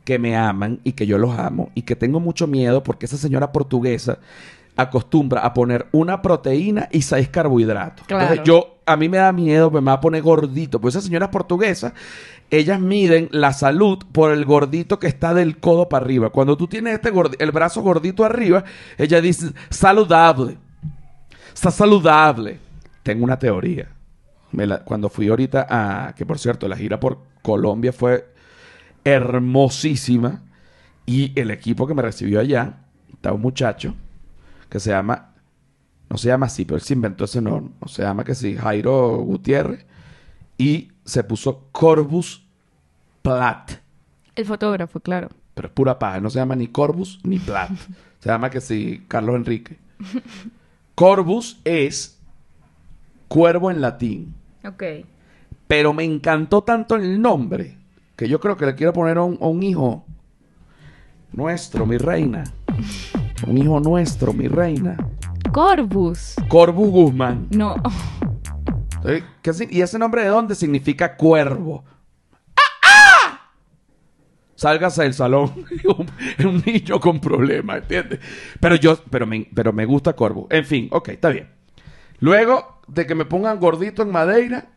que 0.03 0.19
me 0.19 0.35
aman 0.35 0.79
y 0.83 0.93
que 0.93 1.05
yo 1.05 1.17
los 1.17 1.37
amo 1.37 1.69
y 1.75 1.83
que 1.83 1.95
tengo 1.95 2.19
mucho 2.19 2.47
miedo 2.47 2.81
porque 2.83 3.05
esa 3.05 3.17
señora 3.17 3.51
portuguesa 3.51 4.19
acostumbra 4.81 5.41
a 5.41 5.53
poner 5.53 5.87
una 5.91 6.21
proteína 6.21 6.87
y 6.91 7.01
seis 7.01 7.29
carbohidratos. 7.29 8.07
Claro. 8.07 8.23
Entonces 8.23 8.45
yo, 8.45 8.77
a 8.85 8.95
mí 8.95 9.09
me 9.09 9.17
da 9.17 9.31
miedo, 9.31 9.69
me 9.69 9.81
va 9.81 9.93
a 9.93 9.99
poner 9.99 10.21
gordito. 10.21 10.79
Pues 10.79 10.93
esas 10.95 11.05
señoras 11.05 11.29
portuguesas, 11.29 11.93
ellas 12.49 12.79
miden 12.79 13.27
la 13.31 13.53
salud 13.53 13.99
por 14.11 14.31
el 14.31 14.45
gordito 14.45 14.97
que 14.97 15.07
está 15.07 15.33
del 15.33 15.57
codo 15.59 15.89
para 15.89 16.05
arriba. 16.05 16.29
Cuando 16.29 16.55
tú 16.57 16.67
tienes 16.67 16.93
este 16.95 17.11
el 17.39 17.51
brazo 17.51 17.81
gordito 17.81 18.23
arriba, 18.23 18.63
ella 18.97 19.21
dice 19.21 19.51
saludable. 19.69 20.57
Está 21.53 21.71
saludable. 21.71 22.59
Tengo 23.03 23.23
una 23.25 23.37
teoría. 23.37 23.89
Me 24.51 24.65
la- 24.65 24.83
cuando 24.83 25.09
fui 25.09 25.27
ahorita 25.27 25.67
a... 25.69 26.15
Que 26.15 26.25
por 26.25 26.39
cierto, 26.39 26.67
la 26.67 26.77
gira 26.77 26.99
por 26.99 27.19
Colombia 27.41 27.91
fue 27.91 28.27
hermosísima. 29.03 30.41
Y 31.05 31.37
el 31.39 31.51
equipo 31.51 31.85
que 31.85 31.93
me 31.93 32.01
recibió 32.01 32.39
allá, 32.39 32.77
estaba 33.11 33.35
un 33.35 33.41
muchacho 33.41 33.93
que 34.69 34.79
se 34.79 34.91
llama... 34.91 35.33
No 36.09 36.17
se 36.17 36.27
llama 36.27 36.47
así, 36.47 36.65
pero 36.65 36.77
él 36.77 36.81
se 36.81 36.93
inventó 36.93 37.25
ese 37.25 37.41
nombre. 37.41 37.71
No 37.79 37.87
se 37.87 38.01
llama 38.01 38.23
que 38.23 38.33
sí, 38.33 38.55
Jairo 38.55 39.17
Gutiérrez. 39.17 39.85
Y 40.57 40.91
se 41.05 41.23
puso 41.23 41.67
Corbus 41.71 42.47
Plat. 43.21 43.71
El 44.35 44.45
fotógrafo, 44.45 44.99
claro. 44.99 45.29
Pero 45.53 45.67
es 45.67 45.73
pura 45.73 45.99
paja. 45.99 46.19
No 46.19 46.29
se 46.31 46.39
llama 46.39 46.55
ni 46.55 46.67
Corbus 46.67 47.19
ni 47.23 47.37
Plat. 47.37 47.69
se 48.19 48.29
llama 48.29 48.49
que 48.49 48.59
sí, 48.59 49.05
Carlos 49.07 49.35
Enrique. 49.35 49.77
Corbus 50.95 51.59
es 51.63 52.19
cuervo 53.27 53.69
en 53.69 53.79
latín. 53.79 54.33
Ok. 54.65 54.83
Pero 55.67 55.93
me 55.93 56.03
encantó 56.03 56.63
tanto 56.63 56.95
el 56.95 57.21
nombre 57.21 57.77
que 58.15 58.27
yo 58.27 58.39
creo 58.39 58.57
que 58.57 58.65
le 58.65 58.75
quiero 58.75 58.91
poner 58.93 59.17
a 59.17 59.23
un, 59.23 59.37
a 59.39 59.45
un 59.45 59.61
hijo 59.63 60.05
nuestro, 61.31 61.85
mi 61.85 61.97
reina. 61.97 62.43
Un 63.47 63.57
hijo 63.57 63.79
nuestro, 63.79 64.33
mi 64.33 64.47
reina. 64.47 64.97
Corbus. 65.51 66.35
Corbu 66.47 66.91
Guzmán. 66.91 67.47
No. 67.51 67.75
¿Eh? 69.05 69.23
¿Qué 69.41 69.53
si- 69.53 69.67
¿Y 69.69 69.81
ese 69.81 69.97
nombre 69.97 70.23
de 70.23 70.27
dónde 70.29 70.55
significa 70.55 71.15
cuervo? 71.15 71.83
¡Ah, 72.55 72.61
ah! 72.83 73.51
Sálgase 74.55 75.03
del 75.03 75.13
salón. 75.13 75.53
un, 75.97 76.45
un 76.47 76.63
niño 76.65 76.99
con 76.99 77.19
problemas, 77.19 77.77
¿entiendes? 77.83 78.19
Pero 78.59 78.75
yo, 78.75 78.97
pero 79.09 79.25
me, 79.25 79.47
pero 79.53 79.71
me 79.73 79.85
gusta 79.85 80.13
Corvo. 80.13 80.47
En 80.49 80.65
fin, 80.65 80.87
ok, 80.91 81.09
está 81.09 81.29
bien. 81.29 81.49
Luego 82.19 82.81
de 82.87 83.05
que 83.07 83.15
me 83.15 83.25
pongan 83.25 83.59
gordito 83.59 84.01
en 84.03 84.11
Madeira, 84.11 84.67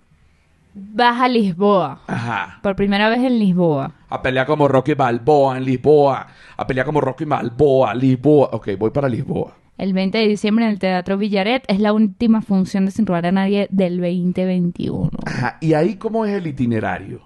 Vas 0.75 1.21
a 1.21 1.29
Lisboa. 1.29 2.01
ajá. 2.07 2.59
Por 2.63 2.77
primera 2.77 3.09
vez 3.11 3.19
en 3.21 3.39
Lisboa. 3.39 3.93
A 4.09 4.23
pelear 4.23 4.47
como 4.47 4.69
Rocky 4.69 4.95
Balboa 4.95 5.59
en 5.59 5.65
Lisboa. 5.65 6.27
A 6.57 6.67
pelear 6.67 6.87
como 6.87 7.01
Rocky 7.01 7.25
Balboa, 7.25 7.95
Lisboa. 7.95 8.51
Ok, 8.53 8.71
voy 8.79 8.91
para 8.91 9.09
Lisboa. 9.09 9.55
El 9.79 9.93
20 9.93 10.17
de 10.19 10.29
diciembre 10.29 10.65
en 10.65 10.71
el 10.71 10.79
Teatro 10.79 11.19
Villaret 11.19 11.65
es 11.67 11.81
la 11.81 11.93
última 11.93 12.41
función 12.41 12.85
de 12.85 12.91
Sin 12.91 13.07
robar 13.07 13.27
a 13.27 13.33
nadie 13.33 13.69
del 13.71 13.99
2021. 14.01 15.11
Ajá. 15.27 15.59
¿Y 15.61 15.75
ahí 15.75 15.97
cómo 15.97 16.25
es 16.25 16.33
el 16.35 16.47
itinerario? 16.47 17.21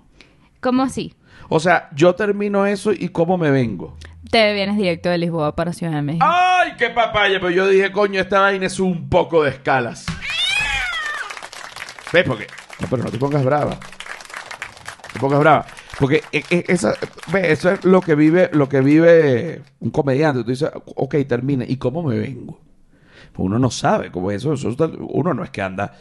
¿Cómo 0.60 0.82
así? 0.82 1.14
O 1.48 1.60
sea, 1.60 1.88
yo 1.94 2.14
termino 2.14 2.66
eso 2.66 2.92
y 2.92 3.10
cómo 3.10 3.36
me 3.38 3.50
vengo. 3.50 3.96
Te 4.30 4.52
vienes 4.54 4.76
directo 4.76 5.08
de 5.08 5.18
Lisboa 5.18 5.54
para 5.54 5.72
Ciudad 5.72 5.92
de 5.92 6.02
México. 6.02 6.26
¡Ay, 6.28 6.72
qué 6.76 6.90
papaya! 6.90 7.38
Pero 7.38 7.50
yo 7.50 7.68
dije, 7.68 7.92
coño, 7.92 8.20
esta 8.20 8.40
vaina 8.40 8.66
es 8.66 8.80
un 8.80 9.08
poco 9.08 9.44
de 9.44 9.50
escalas. 9.50 10.06
¿Ves? 12.12 12.24
Porque... 12.24 12.46
No, 12.80 12.88
pero 12.88 13.02
no 13.02 13.10
te 13.10 13.18
pongas 13.18 13.44
brava. 13.44 13.74
No 13.74 15.12
te 15.12 15.18
pongas 15.18 15.40
brava. 15.40 15.66
Porque 15.98 16.22
esa, 16.50 16.94
ve, 17.32 17.50
eso 17.52 17.70
es 17.70 17.84
lo 17.84 18.00
que 18.00 18.14
vive, 18.14 18.50
lo 18.52 18.68
que 18.68 18.80
vive 18.80 19.62
un 19.80 19.90
comediante. 19.90 20.44
Tú 20.44 20.50
dices, 20.50 20.70
ok, 20.84 21.16
termina. 21.26 21.64
¿Y 21.66 21.76
cómo 21.76 22.02
me 22.02 22.18
vengo? 22.18 22.60
Pues 23.32 23.46
uno 23.46 23.58
no 23.58 23.70
sabe 23.70 24.10
cómo 24.10 24.30
es 24.30 24.44
eso. 24.44 24.76
uno 25.08 25.34
no 25.34 25.42
es 25.42 25.50
que 25.50 25.62
anda. 25.62 25.94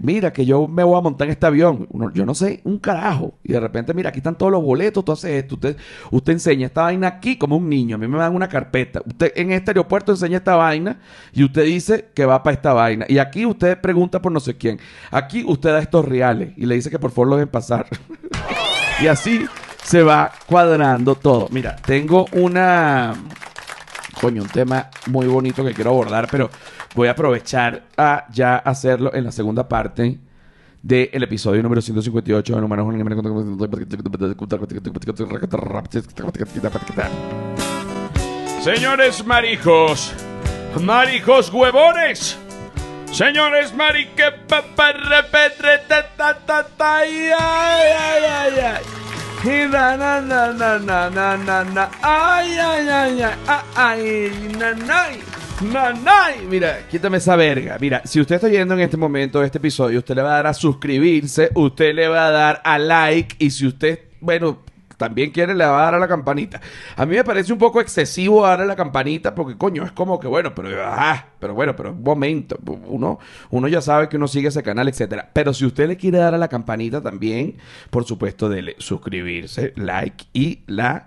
Mira, 0.00 0.32
que 0.32 0.46
yo 0.46 0.68
me 0.68 0.84
voy 0.84 0.96
a 0.96 1.00
montar 1.00 1.26
en 1.26 1.32
este 1.32 1.46
avión. 1.46 1.88
Yo 2.14 2.24
no 2.24 2.34
sé 2.34 2.60
un 2.64 2.78
carajo. 2.78 3.34
Y 3.42 3.52
de 3.52 3.60
repente, 3.60 3.92
mira, 3.94 4.10
aquí 4.10 4.18
están 4.18 4.38
todos 4.38 4.52
los 4.52 4.62
boletos. 4.62 5.04
Tú 5.04 5.10
haces 5.10 5.42
esto. 5.42 5.56
Usted, 5.56 5.76
usted 6.12 6.32
enseña 6.34 6.66
esta 6.66 6.82
vaina 6.82 7.08
aquí 7.08 7.36
como 7.36 7.56
un 7.56 7.68
niño. 7.68 7.96
A 7.96 7.98
mí 7.98 8.06
me 8.06 8.16
dan 8.16 8.34
una 8.34 8.48
carpeta. 8.48 9.02
Usted 9.04 9.32
en 9.34 9.50
este 9.50 9.72
aeropuerto 9.72 10.12
enseña 10.12 10.38
esta 10.38 10.54
vaina. 10.54 11.00
Y 11.32 11.42
usted 11.42 11.64
dice 11.64 12.10
que 12.14 12.24
va 12.26 12.44
para 12.44 12.54
esta 12.54 12.72
vaina. 12.72 13.06
Y 13.08 13.18
aquí 13.18 13.44
usted 13.44 13.80
pregunta 13.80 14.22
por 14.22 14.30
no 14.30 14.38
sé 14.38 14.56
quién. 14.56 14.78
Aquí 15.10 15.44
usted 15.44 15.70
da 15.70 15.80
estos 15.80 16.04
reales. 16.04 16.52
Y 16.56 16.66
le 16.66 16.76
dice 16.76 16.90
que 16.90 17.00
por 17.00 17.10
favor 17.10 17.28
lo 17.28 17.36
dejen 17.36 17.48
pasar. 17.48 17.88
y 19.02 19.08
así 19.08 19.46
se 19.82 20.04
va 20.04 20.30
cuadrando 20.46 21.16
todo. 21.16 21.48
Mira, 21.50 21.74
tengo 21.74 22.26
una 22.32 23.14
coño, 24.20 24.42
un 24.42 24.48
tema 24.48 24.90
muy 25.06 25.26
bonito 25.26 25.64
que 25.64 25.72
quiero 25.72 25.90
abordar, 25.90 26.28
pero 26.30 26.50
voy 26.98 27.06
a 27.06 27.12
aprovechar 27.12 27.84
a 27.96 28.26
ya 28.32 28.56
hacerlo 28.56 29.14
en 29.14 29.22
la 29.22 29.30
segunda 29.30 29.68
parte 29.68 30.18
del 30.82 31.22
episodio 31.22 31.62
número 31.62 31.80
158 31.80 32.56
de 32.56 32.60
números 32.60 32.86
Señores 38.60 39.24
marijos, 39.24 40.12
marijos 40.82 41.52
huevones, 41.52 42.36
señores 43.12 43.72
marique 43.76 44.32
repetre, 45.08 45.78
na, 55.62 55.92
na, 55.92 55.92
na. 55.92 56.48
Mira, 56.48 56.86
quítame 56.90 57.18
esa 57.18 57.36
verga. 57.36 57.78
Mira, 57.80 58.02
si 58.04 58.20
usted 58.20 58.36
está 58.36 58.48
viendo 58.48 58.74
en 58.74 58.80
este 58.80 58.96
momento 58.96 59.42
este 59.42 59.58
episodio, 59.58 59.98
usted 59.98 60.14
le 60.14 60.22
va 60.22 60.30
a 60.30 60.36
dar 60.36 60.46
a 60.48 60.54
suscribirse, 60.54 61.50
usted 61.54 61.94
le 61.94 62.08
va 62.08 62.28
a 62.28 62.30
dar 62.30 62.60
a 62.64 62.78
like 62.78 63.36
y 63.38 63.50
si 63.50 63.66
usted, 63.66 64.00
bueno, 64.20 64.62
también 64.96 65.30
quiere 65.30 65.54
le 65.54 65.64
va 65.64 65.80
a 65.80 65.84
dar 65.84 65.94
a 65.94 65.98
la 65.98 66.08
campanita. 66.08 66.60
A 66.96 67.06
mí 67.06 67.16
me 67.16 67.24
parece 67.24 67.52
un 67.52 67.58
poco 67.58 67.80
excesivo 67.80 68.42
darle 68.42 68.64
a 68.64 68.68
la 68.68 68.76
campanita 68.76 69.34
porque 69.34 69.56
coño, 69.56 69.84
es 69.84 69.92
como 69.92 70.18
que 70.18 70.26
bueno, 70.26 70.54
pero 70.54 70.68
ah, 70.84 71.26
pero 71.38 71.54
bueno, 71.54 71.74
pero 71.74 71.92
un 71.92 72.02
momento, 72.02 72.58
uno 72.86 73.18
uno 73.50 73.68
ya 73.68 73.80
sabe 73.80 74.08
que 74.08 74.16
uno 74.16 74.28
sigue 74.28 74.48
ese 74.48 74.62
canal, 74.62 74.88
etcétera. 74.88 75.30
Pero 75.32 75.54
si 75.54 75.64
usted 75.64 75.88
le 75.88 75.96
quiere 75.96 76.18
dar 76.18 76.34
a 76.34 76.38
la 76.38 76.48
campanita 76.48 77.00
también, 77.00 77.56
por 77.90 78.04
supuesto, 78.04 78.48
dele 78.48 78.74
suscribirse, 78.78 79.72
like 79.76 80.26
y 80.32 80.62
la 80.66 81.06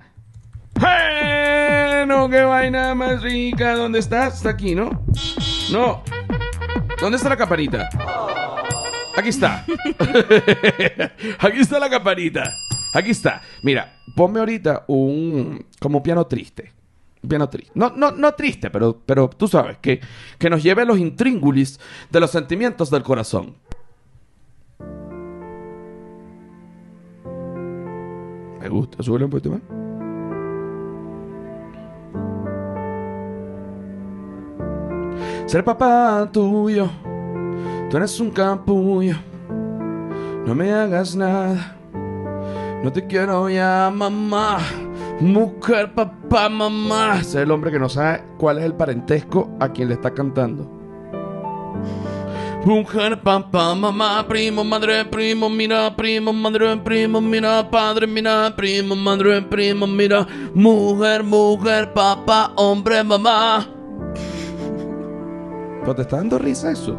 bueno, 2.05 2.27
qué 2.29 2.41
vaina 2.41 2.95
más 2.95 3.21
rica. 3.21 3.75
¿Dónde 3.75 3.99
estás? 3.99 4.37
Está 4.37 4.49
aquí, 4.49 4.73
¿no? 4.73 5.05
No. 5.71 6.01
¿Dónde 6.99 7.17
está 7.17 7.29
la 7.29 7.37
campanita? 7.37 7.89
Aquí 9.15 9.29
está. 9.29 9.63
aquí 11.39 11.59
está 11.59 11.79
la 11.79 11.91
campanita. 11.91 12.51
Aquí 12.95 13.11
está. 13.11 13.43
Mira, 13.61 13.99
ponme 14.15 14.39
ahorita 14.39 14.85
un 14.87 15.63
como 15.79 15.99
un 15.99 16.03
piano 16.03 16.25
triste. 16.25 16.73
Un 17.21 17.29
piano 17.29 17.47
triste. 17.47 17.71
No, 17.75 17.91
no, 17.95 18.11
no 18.13 18.33
triste, 18.33 18.71
pero, 18.71 18.99
pero 19.05 19.29
tú 19.29 19.47
sabes, 19.47 19.77
que, 19.77 20.01
que 20.39 20.49
nos 20.49 20.63
lleve 20.63 20.81
a 20.81 20.85
los 20.85 20.97
intríngulis 20.97 21.79
de 22.09 22.19
los 22.19 22.31
sentimientos 22.31 22.89
del 22.89 23.03
corazón. 23.03 23.57
Me 28.59 28.69
gusta. 28.69 29.03
Súbele 29.03 29.25
un 29.25 29.31
poquito 29.31 29.51
más. 29.51 29.80
Ser 35.51 35.65
papá 35.65 36.29
tuyo, 36.31 36.89
tú 37.89 37.97
eres 37.97 38.17
un 38.21 38.31
capullo. 38.31 39.17
No 40.45 40.55
me 40.55 40.71
hagas 40.71 41.13
nada. 41.13 41.75
No 42.81 42.89
te 42.89 43.05
quiero 43.05 43.49
ya, 43.49 43.91
mamá. 43.93 44.59
Mujer, 45.19 45.93
papá, 45.93 46.47
mamá. 46.47 47.17
Es 47.19 47.35
el 47.35 47.51
hombre 47.51 47.69
que 47.69 47.79
no 47.79 47.89
sabe 47.89 48.23
cuál 48.37 48.59
es 48.59 48.63
el 48.63 48.75
parentesco 48.75 49.49
a 49.59 49.67
quien 49.67 49.89
le 49.89 49.95
está 49.95 50.11
cantando. 50.11 50.71
Mujer, 52.63 53.21
papá, 53.21 53.75
mamá, 53.75 54.25
primo, 54.29 54.63
madre, 54.63 55.03
primo, 55.03 55.49
mira, 55.49 55.93
primo, 55.93 56.31
madre, 56.31 56.77
primo, 56.77 57.19
mira, 57.19 57.69
padre, 57.69 58.07
mira, 58.07 58.55
primo, 58.55 58.95
madre, 58.95 59.41
primo, 59.41 59.85
mira, 59.85 60.25
mujer, 60.53 61.23
mujer, 61.23 61.91
papá, 61.91 62.53
hombre, 62.55 63.03
mamá. 63.03 63.80
¿Pero 65.91 65.95
te 65.97 66.01
está 66.03 66.17
dando 66.17 66.39
risa 66.39 66.71
eso? 66.71 66.95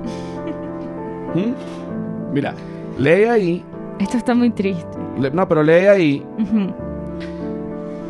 ¿Mm? 1.34 2.34
Mira, 2.34 2.52
lee 2.98 3.24
ahí. 3.24 3.64
Esto 3.98 4.18
está 4.18 4.34
muy 4.34 4.50
triste. 4.50 4.98
le- 5.18 5.30
no, 5.30 5.48
pero 5.48 5.62
lee 5.62 5.86
ahí. 5.86 6.26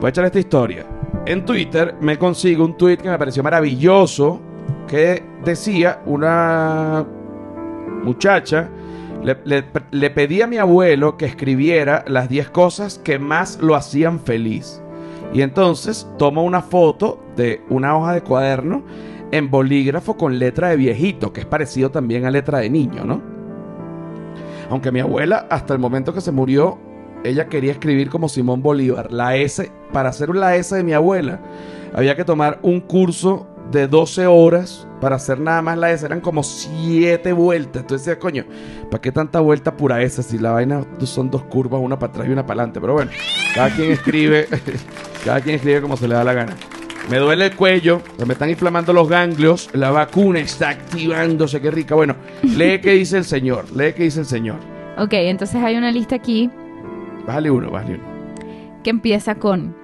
Voy 0.00 0.06
a 0.06 0.08
echar 0.08 0.24
esta 0.24 0.40
historia. 0.40 0.84
En 1.24 1.44
Twitter 1.44 1.94
me 2.00 2.18
consigo 2.18 2.64
un 2.64 2.76
tweet 2.76 2.96
que 2.96 3.08
me 3.08 3.16
pareció 3.16 3.44
maravilloso. 3.44 4.40
Que 4.88 5.22
decía 5.44 6.00
una 6.04 7.06
muchacha. 8.02 8.68
Le, 9.22 9.36
le- 9.44 9.64
le 9.92 10.10
pedí 10.10 10.42
a 10.42 10.48
mi 10.48 10.56
abuelo 10.56 11.16
que 11.16 11.26
escribiera 11.26 12.04
las 12.08 12.28
10 12.28 12.50
cosas 12.50 12.98
que 12.98 13.20
más 13.20 13.60
lo 13.60 13.76
hacían 13.76 14.18
feliz. 14.18 14.82
Y 15.32 15.42
entonces 15.42 16.08
toma 16.18 16.42
una 16.42 16.60
foto 16.60 17.20
de 17.36 17.60
una 17.70 17.96
hoja 17.96 18.14
de 18.14 18.22
cuaderno 18.22 18.82
en 19.32 19.50
bolígrafo 19.50 20.16
con 20.16 20.38
letra 20.38 20.68
de 20.68 20.76
viejito, 20.76 21.32
que 21.32 21.40
es 21.40 21.46
parecido 21.46 21.90
también 21.90 22.26
a 22.26 22.30
letra 22.30 22.58
de 22.58 22.70
niño, 22.70 23.04
¿no? 23.04 23.20
Aunque 24.70 24.92
mi 24.92 25.00
abuela, 25.00 25.46
hasta 25.50 25.74
el 25.74 25.80
momento 25.80 26.14
que 26.14 26.20
se 26.20 26.30
murió, 26.32 26.78
ella 27.24 27.46
quería 27.46 27.72
escribir 27.72 28.10
como 28.10 28.28
Simón 28.28 28.62
Bolívar. 28.62 29.10
La 29.10 29.36
S, 29.36 29.70
para 29.92 30.10
hacer 30.10 30.34
la 30.34 30.56
S 30.56 30.74
de 30.74 30.84
mi 30.84 30.92
abuela, 30.92 31.40
había 31.94 32.14
que 32.14 32.24
tomar 32.24 32.58
un 32.62 32.80
curso 32.80 33.46
de 33.70 33.88
12 33.88 34.26
horas 34.26 34.86
para 35.00 35.16
hacer 35.16 35.40
nada 35.40 35.62
más 35.62 35.78
la 35.78 35.90
S. 35.92 36.04
Eran 36.04 36.20
como 36.20 36.42
7 36.42 37.32
vueltas. 37.32 37.82
Entonces 37.82 38.06
decía, 38.06 38.18
coño, 38.18 38.44
¿para 38.90 39.00
qué 39.00 39.12
tanta 39.12 39.40
vuelta 39.40 39.76
pura 39.76 40.02
S 40.02 40.22
si 40.22 40.38
la 40.38 40.52
vaina 40.52 40.84
son 41.04 41.30
dos 41.30 41.44
curvas, 41.44 41.80
una 41.82 41.98
para 41.98 42.10
atrás 42.12 42.28
y 42.28 42.32
una 42.32 42.44
para 42.44 42.60
adelante? 42.60 42.80
Pero 42.80 42.94
bueno, 42.94 43.10
cada 43.54 43.74
quien 43.74 43.92
escribe, 43.92 44.46
cada 45.24 45.40
quien 45.40 45.56
escribe 45.56 45.80
como 45.80 45.96
se 45.96 46.06
le 46.06 46.14
da 46.14 46.24
la 46.24 46.34
gana. 46.34 46.54
Me 47.10 47.18
duele 47.18 47.46
el 47.46 47.56
cuello, 47.56 48.00
se 48.16 48.24
me 48.26 48.32
están 48.32 48.48
inflamando 48.50 48.92
los 48.92 49.08
ganglios, 49.08 49.68
la 49.74 49.90
vacuna 49.90 50.38
está 50.40 50.70
activándose, 50.70 51.60
qué 51.60 51.70
rica. 51.70 51.94
Bueno, 51.94 52.16
lee 52.42 52.80
qué 52.80 52.92
dice 52.92 53.18
el 53.18 53.24
señor, 53.24 53.64
lee 53.76 53.92
qué 53.94 54.04
dice 54.04 54.20
el 54.20 54.26
señor. 54.26 54.56
Ok, 54.98 55.12
entonces 55.14 55.56
hay 55.62 55.76
una 55.76 55.90
lista 55.90 56.16
aquí 56.16 56.50
Bájale 57.26 57.50
uno, 57.50 57.70
bájale 57.70 57.94
uno. 57.94 58.04
que 58.84 58.90
empieza 58.90 59.36
con 59.36 59.74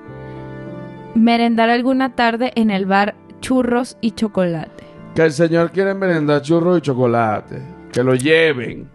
merendar 1.15 1.71
alguna 1.71 2.15
tarde 2.15 2.53
en 2.55 2.71
el 2.71 2.87
bar 2.87 3.15
churros 3.41 3.97
y 4.01 4.13
chocolate. 4.13 4.85
Que 5.15 5.23
el 5.23 5.33
señor 5.33 5.71
quiere 5.73 5.95
merendar 5.95 6.43
churros 6.43 6.79
y 6.79 6.81
chocolate. 6.83 7.63
Que 7.93 8.03
lo 8.05 8.15
lleven. 8.15 8.89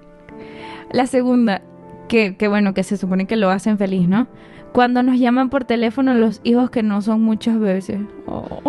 La 0.91 1.07
segunda, 1.07 1.61
que, 2.07 2.35
que 2.37 2.47
bueno, 2.47 2.73
que 2.73 2.83
se 2.83 2.97
supone 2.97 3.25
que 3.25 3.35
lo 3.35 3.49
hacen 3.49 3.77
feliz, 3.77 4.07
¿no? 4.07 4.27
Cuando 4.73 5.03
nos 5.03 5.17
llaman 5.19 5.49
por 5.49 5.63
teléfono 5.65 6.13
los 6.15 6.41
hijos 6.43 6.69
que 6.71 6.83
no 6.83 7.01
son 7.01 7.21
muchas 7.21 7.59
veces. 7.59 7.99
Oh. 8.25 8.59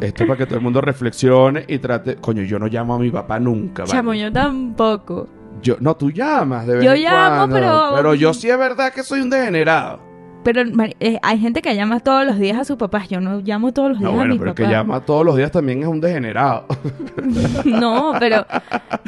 Esto 0.00 0.22
es 0.22 0.28
para 0.28 0.36
que 0.38 0.46
todo 0.46 0.56
el 0.56 0.62
mundo 0.62 0.80
reflexione 0.80 1.64
y 1.66 1.78
trate. 1.78 2.16
Coño, 2.16 2.42
yo 2.42 2.58
no 2.58 2.66
llamo 2.66 2.94
a 2.94 2.98
mi 2.98 3.10
papá 3.10 3.40
nunca. 3.40 3.82
¿vale? 3.82 3.92
Chamo, 3.92 4.14
yo 4.14 4.32
tampoco. 4.32 5.28
Yo, 5.62 5.76
no, 5.80 5.96
tú 5.96 6.10
llamas 6.12 6.66
de 6.66 6.76
vez 6.76 6.84
Yo 6.84 6.92
en 6.92 7.02
llamo, 7.02 7.36
cuando. 7.36 7.56
pero- 7.56 7.90
Pero 7.96 8.14
yo 8.14 8.32
sí 8.32 8.48
es 8.48 8.58
verdad 8.58 8.92
que 8.92 9.02
soy 9.02 9.20
un 9.20 9.30
degenerado. 9.30 10.00
Pero 10.44 10.62
eh, 11.00 11.18
hay 11.22 11.38
gente 11.38 11.60
que 11.60 11.74
llama 11.74 12.00
todos 12.00 12.24
los 12.24 12.38
días 12.38 12.56
a 12.58 12.64
su 12.64 12.78
papá. 12.78 13.04
Yo 13.06 13.20
no 13.20 13.40
llamo 13.40 13.72
todos 13.72 13.90
los 13.90 13.98
días 13.98 14.10
No, 14.10 14.14
a 14.16 14.18
bueno, 14.20 14.32
mi 14.34 14.38
pero 14.38 14.50
el 14.52 14.56
que 14.56 14.62
llama 14.68 15.00
todos 15.00 15.26
los 15.26 15.36
días 15.36 15.50
también 15.50 15.82
es 15.82 15.88
un 15.88 16.00
degenerado. 16.00 16.66
No, 17.64 18.14
pero 18.18 18.46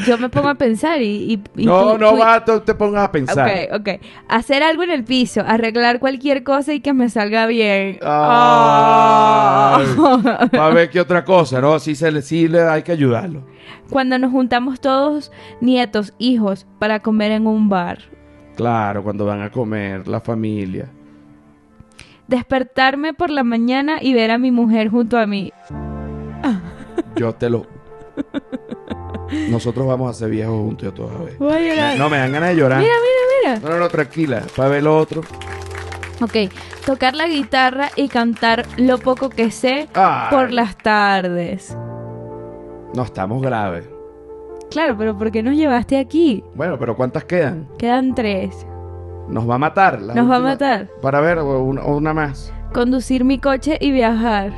yo 0.06 0.18
me 0.18 0.28
pongo 0.28 0.48
a 0.48 0.54
pensar 0.54 1.00
y... 1.00 1.32
y- 1.56 1.62
y 1.62 1.66
no, 1.66 1.92
tú- 1.92 1.98
no 1.98 2.10
tú- 2.12 2.18
va, 2.18 2.44
tú 2.44 2.60
te 2.60 2.74
pongas 2.74 3.04
a 3.04 3.12
pensar. 3.12 3.48
Ok, 3.72 3.80
ok. 3.80 3.88
Hacer 4.28 4.62
algo 4.62 4.82
en 4.82 4.90
el 4.90 5.04
piso, 5.04 5.42
arreglar 5.46 5.98
cualquier 6.00 6.42
cosa 6.44 6.74
y 6.74 6.80
que 6.80 6.92
me 6.92 7.08
salga 7.08 7.46
bien. 7.46 7.98
Ah. 8.02 9.80
Para 10.50 10.68
ver 10.74 10.90
qué 10.90 11.00
otra 11.00 11.24
cosa, 11.24 11.60
¿no? 11.60 11.78
Sí, 11.78 11.94
se 11.94 12.10
le, 12.10 12.22
sí 12.22 12.48
le 12.48 12.62
hay 12.62 12.82
que 12.82 12.92
ayudarlo. 12.92 13.46
Cuando 13.88 14.18
nos 14.18 14.30
juntamos 14.30 14.80
todos, 14.80 15.32
nietos, 15.60 16.12
hijos, 16.18 16.66
para 16.78 17.00
comer 17.00 17.32
en 17.32 17.46
un 17.46 17.68
bar. 17.68 17.98
Claro, 18.56 19.02
cuando 19.02 19.24
van 19.24 19.40
a 19.42 19.50
comer, 19.50 20.06
la 20.06 20.20
familia. 20.20 20.90
Despertarme 22.30 23.12
por 23.12 23.28
la 23.28 23.42
mañana 23.42 23.98
y 24.00 24.14
ver 24.14 24.30
a 24.30 24.38
mi 24.38 24.52
mujer 24.52 24.88
junto 24.88 25.18
a 25.18 25.26
mí. 25.26 25.52
Yo 27.16 27.34
te 27.34 27.50
lo. 27.50 27.66
Nosotros 29.48 29.84
vamos 29.84 30.08
a 30.08 30.14
ser 30.16 30.30
viejos 30.30 30.54
juntos, 30.54 30.84
yo 30.84 30.94
todavía. 30.94 31.34
Voy 31.40 31.52
a 31.54 31.60
llorar. 31.60 31.98
No, 31.98 32.08
me 32.08 32.18
dan 32.18 32.30
ganas 32.30 32.50
de 32.50 32.54
llorar. 32.54 32.78
Mira, 32.80 32.94
mira, 32.94 33.58
mira. 33.58 33.68
No, 33.68 33.74
no, 33.74 33.80
no, 33.80 33.88
tranquila. 33.88 34.44
Para 34.54 34.68
ver 34.68 34.84
lo 34.84 34.96
otro. 34.96 35.22
Ok, 36.22 36.52
tocar 36.86 37.16
la 37.16 37.26
guitarra 37.26 37.90
y 37.96 38.06
cantar 38.06 38.64
lo 38.76 38.98
poco 38.98 39.28
que 39.28 39.50
sé 39.50 39.88
Ay. 39.94 40.28
por 40.30 40.52
las 40.52 40.78
tardes. 40.78 41.76
No, 42.94 43.02
estamos 43.02 43.42
graves. 43.42 43.90
Claro, 44.70 44.96
pero 44.96 45.18
¿por 45.18 45.32
qué 45.32 45.42
nos 45.42 45.56
llevaste 45.56 45.98
aquí? 45.98 46.44
Bueno, 46.54 46.78
pero 46.78 46.94
¿cuántas 46.94 47.24
quedan? 47.24 47.66
Quedan 47.76 48.14
tres. 48.14 48.68
Nos 49.30 49.48
va 49.48 49.54
a 49.54 49.58
matar. 49.58 50.00
la 50.02 50.14
Nos 50.14 50.28
va 50.30 50.36
a 50.36 50.40
matar. 50.40 50.88
Para 51.00 51.20
ver, 51.20 51.38
o 51.38 51.62
una, 51.62 51.82
o 51.82 51.96
una 51.96 52.12
más. 52.12 52.52
Conducir 52.72 53.24
mi 53.24 53.38
coche 53.38 53.78
y 53.80 53.92
viajar. 53.92 54.52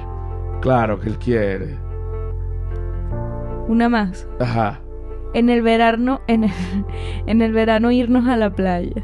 Claro 0.61 0.99
que 0.99 1.09
él 1.09 1.19
quiere. 1.19 1.79
Una 3.69 3.89
más. 3.89 4.27
Ajá. 4.41 4.81
En 5.35 5.51
el 5.51 5.63
verano, 5.63 6.21
en 6.27 6.45
el, 6.45 6.51
en 7.27 7.43
el 7.43 7.53
verano 7.53 7.91
irnos 7.91 8.27
a 8.29 8.37
la 8.37 8.51
playa. 8.51 9.03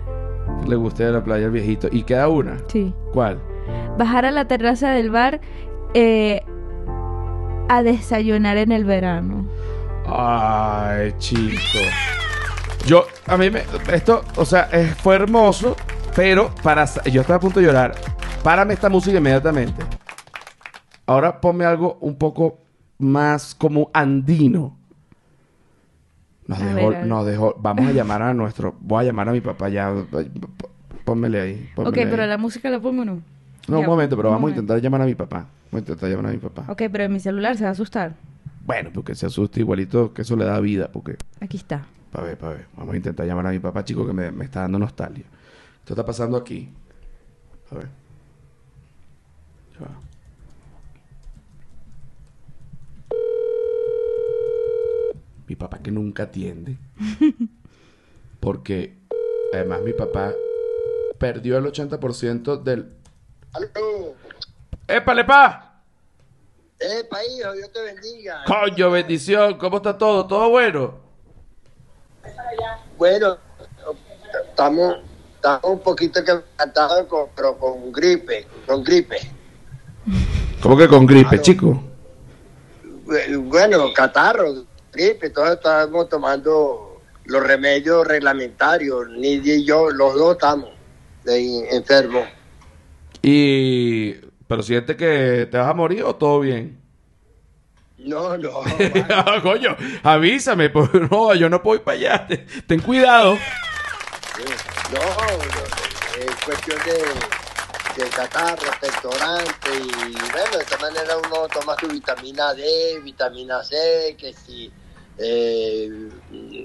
Le 0.67 0.77
gusta 0.77 1.05
ir 1.05 1.09
a 1.11 1.13
la 1.13 1.25
playa 1.25 1.47
el 1.47 1.53
viejito. 1.53 1.89
¿Y 1.91 2.03
queda 2.03 2.29
una? 2.29 2.57
Sí. 2.69 2.95
¿Cuál? 3.13 3.39
Bajar 3.99 4.25
a 4.25 4.31
la 4.31 4.47
terraza 4.47 4.91
del 4.91 5.11
bar 5.11 5.41
eh, 5.95 6.43
a 7.69 7.83
desayunar 7.83 8.57
en 8.57 8.73
el 8.73 8.85
verano. 8.85 9.47
Ay, 10.07 11.13
chico. 11.19 11.79
Yo, 12.89 13.05
a 13.27 13.37
mí 13.37 13.51
me. 13.51 13.63
Esto, 13.93 14.25
o 14.37 14.45
sea, 14.47 14.63
es- 14.73 14.95
fue 14.97 15.15
hermoso, 15.17 15.77
pero 16.17 16.55
para. 16.63 16.87
sa- 16.87 17.03
Yo 17.05 17.21
estaba 17.21 17.37
a 17.37 17.41
punto 17.41 17.61
de 17.61 17.67
llorar. 17.67 17.95
Párame 18.43 18.73
esta 18.75 18.89
música 18.89 19.19
inmediatamente. 19.19 19.83
Ahora 21.07 21.41
ponme 21.41 21.65
algo 21.65 21.99
un 22.01 22.17
poco 22.17 22.59
más 22.99 23.55
como 23.55 23.91
andino. 23.93 24.75
Nos 26.47 26.59
A 26.63 26.65
dejó, 26.65 26.75
ver, 26.89 26.97
a 26.97 27.01
ver. 27.01 27.07
nos 27.07 27.27
dejó. 27.27 27.55
Vamos 27.59 27.87
a 27.89 27.93
llamar 27.93 28.23
a 28.23 28.33
nuestro. 28.33 28.75
Voy 28.81 29.05
a 29.05 29.07
llamar 29.09 29.29
a 29.29 29.33
mi 29.33 29.41
papá 29.43 29.69
ya. 29.69 29.93
Pónmele 31.05 31.41
ahí. 31.41 31.71
Ok, 31.77 31.85
pónmele 31.85 32.03
ahí. 32.05 32.11
pero 32.11 32.27
la 32.27 32.39
música 32.39 32.71
la 32.71 32.81
pongo 32.81 33.03
o 33.03 33.05
no. 33.05 33.21
No, 33.69 33.77
un 33.77 33.83
Ya, 33.83 33.89
momento, 33.89 34.17
pero 34.17 34.31
un 34.31 34.35
vamos 34.37 34.39
a 34.39 34.41
momento. 34.53 34.61
intentar 34.63 34.81
llamar 34.83 35.03
a 35.03 35.05
mi 35.05 35.15
papá. 35.15 35.47
Vamos 35.71 35.75
a 35.75 35.79
intentar 35.79 36.09
llamar 36.09 36.27
a 36.27 36.31
mi 36.31 36.39
papá. 36.39 36.65
Ok, 36.73 36.83
pero 36.91 37.05
en 37.05 37.13
mi 37.13 37.21
celular 37.21 37.55
se 37.57 37.65
va 37.65 37.69
a 37.69 37.73
asustar. 37.73 38.15
Bueno, 38.65 38.89
porque 38.95 39.15
se 39.15 39.27
asusta 39.27 39.61
igualito, 39.61 40.15
que 40.15 40.23
eso 40.23 40.37
le 40.37 40.45
da 40.47 40.59
vida, 40.61 40.89
porque... 40.91 41.17
Aquí 41.41 41.59
está. 41.59 41.83
Pa' 42.13 42.23
ver, 42.23 42.39
pa' 42.39 42.49
ver. 42.51 42.67
Vamos 42.77 42.95
a 42.95 42.97
intentar 42.97 43.27
llamar 43.27 43.47
a 43.47 43.51
mi 43.51 43.59
papá, 43.59 43.85
chico, 43.85 44.07
que 44.07 44.13
me, 44.13 44.31
me 44.31 44.45
está 44.45 44.63
dando 44.63 44.79
nostalgia. 44.79 45.25
Esto 45.81 45.93
está 45.95 46.05
pasando 46.05 46.37
aquí. 46.37 46.73
A 47.71 47.75
ver. 47.75 47.89
Ya 49.75 49.87
va. 49.87 50.01
Mi 55.47 55.57
papá 55.57 55.79
que 55.79 55.91
nunca 55.91 56.25
atiende. 56.25 56.79
Porque, 58.41 58.99
además, 59.53 59.83
mi 59.83 59.93
papá 59.93 60.33
perdió 61.19 61.59
el 61.59 61.65
80% 61.65 62.63
del... 62.63 62.93
Aló. 63.53 64.15
¡Épale, 64.87 65.25
pa! 65.25 65.83
Epa, 66.79 67.25
hijo, 67.25 67.53
Dios 67.55 67.73
te 67.73 67.83
bendiga. 67.83 68.45
Coño, 68.47 68.91
bendición. 68.91 69.59
¿Cómo 69.59 69.79
está 69.79 69.99
todo? 69.99 70.27
¿Todo 70.27 70.49
bueno? 70.51 71.08
Bueno, 72.97 73.39
estamos, 74.51 74.97
estamos 75.37 75.65
un 75.65 75.81
poquito 75.81 76.21
quebrantados, 76.25 77.07
con, 77.07 77.27
pero 77.35 77.57
con 77.59 77.93
gripe, 77.93 78.47
con 78.67 78.83
gripe. 78.83 79.17
¿Cómo 80.63 80.77
que 80.77 80.89
con 80.89 81.07
gripe, 81.07 81.29
Claro. 81.29 81.43
chico? 81.43 81.83
Bueno, 83.45 83.93
catarro, 83.95 84.65
gripe, 84.93 85.31
todos 85.31 85.53
estamos 85.53 86.09
tomando 86.09 87.01
los 87.25 87.43
remedios 87.43 88.07
reglamentarios. 88.07 89.09
Nidia 89.11 89.55
y 89.55 89.65
yo, 89.65 89.91
los 89.91 90.15
dos 90.15 90.33
estamos 90.33 90.71
enfermos. 91.27 92.25
Y... 93.23 94.15
¿Pero 94.49 94.63
sientes 94.63 94.97
que 94.97 95.47
te 95.51 95.59
vas 95.59 95.69
a 95.69 95.75
morir 95.75 96.03
o 96.05 96.17
todo 96.17 96.41
bien? 96.41 96.81
No, 97.99 98.37
no. 98.37 98.63
Ah, 99.11 99.41
Coño, 99.43 99.77
avísame, 100.03 100.71
pues 100.71 100.89
no, 101.11 101.35
yo 101.35 101.49
no 101.49 101.63
puedo 101.63 101.79
ir 101.79 101.85
para 101.85 101.97
allá. 101.97 102.29
Ten, 102.67 102.81
cuidado. 102.81 103.35
no, 104.93 105.01
no, 105.01 106.25
es 106.25 106.35
cuestión 106.45 106.79
de, 106.85 108.03
de 108.03 108.09
catarro, 108.11 108.71
pectorante 108.81 109.71
y 109.75 110.13
bueno, 110.13 110.57
de 110.57 110.63
esta 110.63 110.79
manera 110.79 111.17
uno 111.19 111.49
toma 111.49 111.77
su 111.81 111.89
vitamina 111.89 112.55
D, 112.55 113.01
vitamina 113.03 113.63
C, 113.63 114.17
que 114.19 114.33
si 114.33 114.73
eh, 115.19 115.91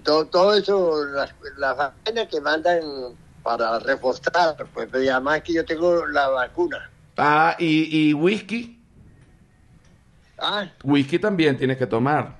todo, 0.03 0.25
todo 0.27 0.53
eso, 0.55 1.03
las, 1.05 1.33
las 1.57 1.75
vainas 1.75 2.27
que 2.29 2.39
mandan 2.39 2.81
para 3.41 3.79
reforzar, 3.79 4.55
pues 4.73 4.87
además 4.93 5.41
que 5.41 5.53
yo 5.53 5.65
tengo 5.65 6.05
la 6.07 6.29
vacuna. 6.29 6.89
Ah, 7.17 7.55
y, 7.59 8.09
y 8.09 8.13
whisky. 8.13 8.82
Ah, 10.43 10.67
Whisky 10.83 11.19
también 11.19 11.57
tienes 11.57 11.77
que 11.77 11.87
tomar. 11.87 12.37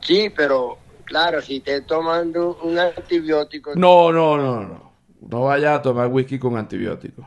sí, 0.00 0.30
pero 0.36 0.78
claro, 1.04 1.40
si 1.42 1.60
te 1.60 1.80
tomando 1.82 2.58
un 2.62 2.78
antibiótico, 2.78 3.72
No, 3.74 4.12
no, 4.12 4.36
no, 4.36 4.60
no. 4.62 4.92
No 5.28 5.40
vayas 5.44 5.78
a 5.78 5.82
tomar 5.82 6.08
whisky 6.08 6.38
con 6.38 6.56
antibióticos. 6.56 7.26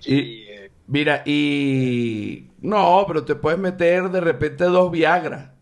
sí, 0.00 0.12
Y, 0.12 0.42
eh, 0.48 0.72
mira, 0.86 1.22
y... 1.26 2.50
No, 2.60 3.04
pero 3.06 3.24
te 3.24 3.34
puedes 3.36 3.58
meter 3.58 4.10
de 4.10 4.20
repente 4.20 4.64
dos 4.64 4.90
Viagra. 4.90 5.54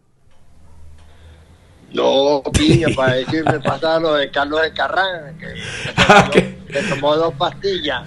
No, 1.93 2.43
piña, 2.57 2.91
para 2.91 3.15
decir, 3.15 3.45
me 3.45 3.61
pasa 3.61 3.99
lo 4.01 4.15
de 4.15 4.31
Carlos 4.31 4.63
de 4.63 4.73
Carrán, 4.73 5.39
que, 5.39 5.55
Ah. 5.97 6.31
Que 6.67 6.83
tomó 6.83 7.17
dos 7.17 7.35
pastillas, 7.35 8.07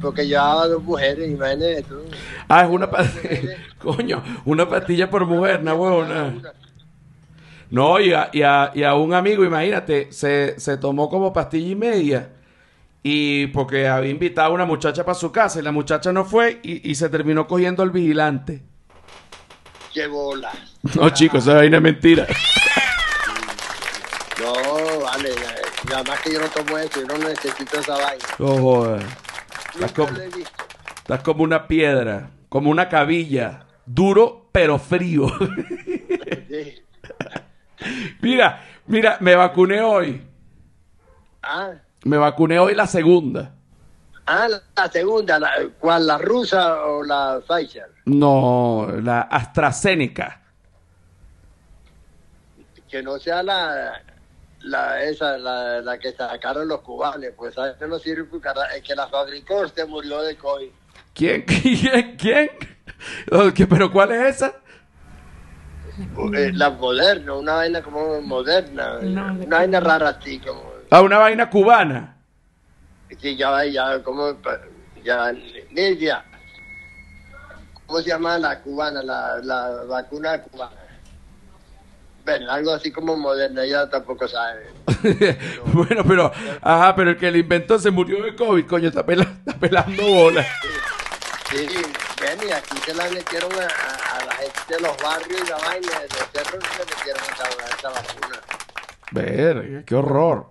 porque 0.00 0.26
llevaba 0.26 0.66
dos 0.66 0.82
mujeres, 0.82 1.30
imagínate 1.30 1.82
tú. 1.82 2.02
Ah, 2.48 2.62
es 2.62 2.70
una 2.70 2.90
pastilla... 2.90 3.56
Coño, 3.78 4.22
una 4.44 4.68
pastilla 4.68 5.08
por 5.08 5.24
mujer, 5.26 5.60
una 5.60 5.74
huevona. 5.74 6.34
No, 7.70 8.00
y 8.00 8.12
a, 8.12 8.28
y, 8.32 8.42
a, 8.42 8.72
y 8.74 8.82
a 8.82 8.94
un 8.94 9.14
amigo, 9.14 9.44
imagínate, 9.44 10.12
se, 10.12 10.58
se 10.58 10.76
tomó 10.76 11.08
como 11.08 11.32
pastilla 11.32 11.70
y 11.70 11.76
media. 11.76 12.30
Y 13.02 13.46
porque 13.48 13.88
había 13.88 14.10
invitado 14.10 14.50
a 14.50 14.54
una 14.54 14.66
muchacha 14.66 15.04
para 15.04 15.14
su 15.14 15.32
casa 15.32 15.58
y 15.58 15.62
la 15.62 15.72
muchacha 15.72 16.12
no 16.12 16.24
fue 16.24 16.60
y, 16.62 16.90
y 16.90 16.94
se 16.94 17.08
terminó 17.08 17.46
cogiendo 17.46 17.82
al 17.82 17.90
vigilante. 17.90 18.62
Qué 19.94 20.06
bola. 20.06 20.52
No, 20.94 21.10
chicos, 21.10 21.42
esa 21.44 21.54
vaina 21.54 21.78
es 21.78 21.82
mentira. 21.82 22.26
No, 24.40 25.00
vale, 25.00 25.30
y 25.30 25.59
además 25.94 26.20
que 26.22 26.32
yo 26.32 26.40
no 26.40 26.48
tomo 26.48 26.78
eso, 26.78 27.00
yo 27.00 27.06
no 27.06 27.18
necesito 27.28 27.80
esa 27.80 27.96
vaina. 27.96 28.24
No 28.38 28.56
joder. 28.56 29.02
Estás 29.74 29.92
como, 29.92 30.10
estás 30.98 31.22
una 31.38 31.66
piedra, 31.66 32.30
como 32.48 32.70
una 32.70 32.88
cabilla. 32.88 33.66
Duro 33.86 34.48
pero 34.52 34.78
frío. 34.78 35.26
Sí. 36.48 36.82
mira, 38.20 38.62
mira, 38.86 39.16
me 39.20 39.34
vacuné 39.34 39.80
hoy. 39.80 40.22
Ah, 41.42 41.72
Me 42.04 42.16
vacuné 42.18 42.58
hoy 42.58 42.74
la 42.74 42.86
segunda. 42.86 43.54
ah, 44.26 44.46
la, 44.48 44.62
la 44.76 44.90
segunda, 44.90 45.38
la, 45.38 45.50
¿cuál? 45.78 46.06
¿La 46.06 46.18
rusa 46.18 46.84
o 46.84 47.02
la 47.02 47.40
Pfizer? 47.46 47.86
No, 48.04 48.86
la 49.02 49.22
AstraZeneca. 49.22 50.40
Que 52.88 53.02
no 53.02 53.18
sea 53.18 53.42
la, 53.42 54.02
la 54.62 55.02
esa, 55.02 55.38
la, 55.38 55.80
la 55.80 55.98
que 55.98 56.12
sacaron 56.12 56.68
los 56.68 56.80
cubanos, 56.80 57.30
pues 57.36 57.54
¿sabes? 57.54 57.76
que 57.76 57.86
no 57.86 57.98
sirve 57.98 58.28
el 58.74 58.82
que 58.82 58.94
la 58.94 59.08
fabricó 59.08 59.66
se 59.68 59.84
murió 59.86 60.20
de 60.22 60.36
COVID. 60.36 60.70
¿Quién? 61.14 61.42
¿Quién? 61.46 62.16
¿Quién? 62.16 62.50
Oh, 63.32 63.50
¿qué- 63.54 63.66
¿Pero 63.66 63.90
cuál 63.90 64.12
es 64.12 64.36
esa? 64.36 64.54
Eh, 66.34 66.50
la 66.54 66.70
moderna, 66.70 67.34
una 67.34 67.54
vaina 67.54 67.82
como 67.82 68.20
moderna, 68.22 68.98
No, 69.02 69.32
una 69.34 69.58
vaina 69.58 69.80
rara 69.80 70.08
así, 70.10 70.38
como, 70.38 70.62
Ah, 70.90 71.02
una 71.02 71.18
vaina 71.18 71.48
cubana. 71.50 72.16
que 73.20 73.36
ya, 73.36 73.64
ya, 73.64 74.02
como, 74.02 74.36
ya, 75.04 75.32
Lidia, 75.72 76.24
¿cómo 77.86 78.00
se 78.00 78.08
llama 78.10 78.38
la 78.38 78.60
cubana, 78.60 79.02
la, 79.02 79.38
la 79.42 79.84
vacuna 79.88 80.40
cubana? 80.42 80.76
Algo 82.48 82.72
así 82.72 82.90
como 82.92 83.16
moderna, 83.16 83.64
ella 83.64 83.88
tampoco 83.90 84.26
sabe. 84.28 84.66
bueno, 85.72 86.02
pero, 86.06 86.32
ajá, 86.62 86.94
pero 86.94 87.10
el 87.10 87.16
que 87.18 87.30
la 87.30 87.38
inventó 87.38 87.78
se 87.78 87.90
murió 87.90 88.22
de 88.22 88.34
COVID, 88.34 88.66
coño, 88.66 88.88
está, 88.88 89.04
pela- 89.04 89.22
está 89.46 89.54
pelando 89.58 90.02
bolas. 90.04 90.46
Sí, 91.50 91.66
ven, 92.20 92.38
y 92.48 92.52
aquí 92.52 92.76
se 92.84 92.94
la 92.94 93.08
metieron 93.10 93.52
a, 93.54 93.64
a- 93.64 94.18
a 94.18 94.24
la 94.24 94.32
gente 94.34 94.74
de 94.74 94.80
los 94.80 94.96
barrios 95.02 95.40
y 95.44 95.48
la 95.48 95.56
vaina, 95.58 96.00
de 96.00 96.08
los 96.08 96.28
cerros 96.32 96.64
se 96.64 96.78
le 96.78 96.84
metieron 96.96 97.22
esa, 97.24 97.76
esa 97.78 97.88
vacuna. 97.90 98.40
Verga, 99.12 99.82
qué 99.84 99.94
horror. 99.96 100.46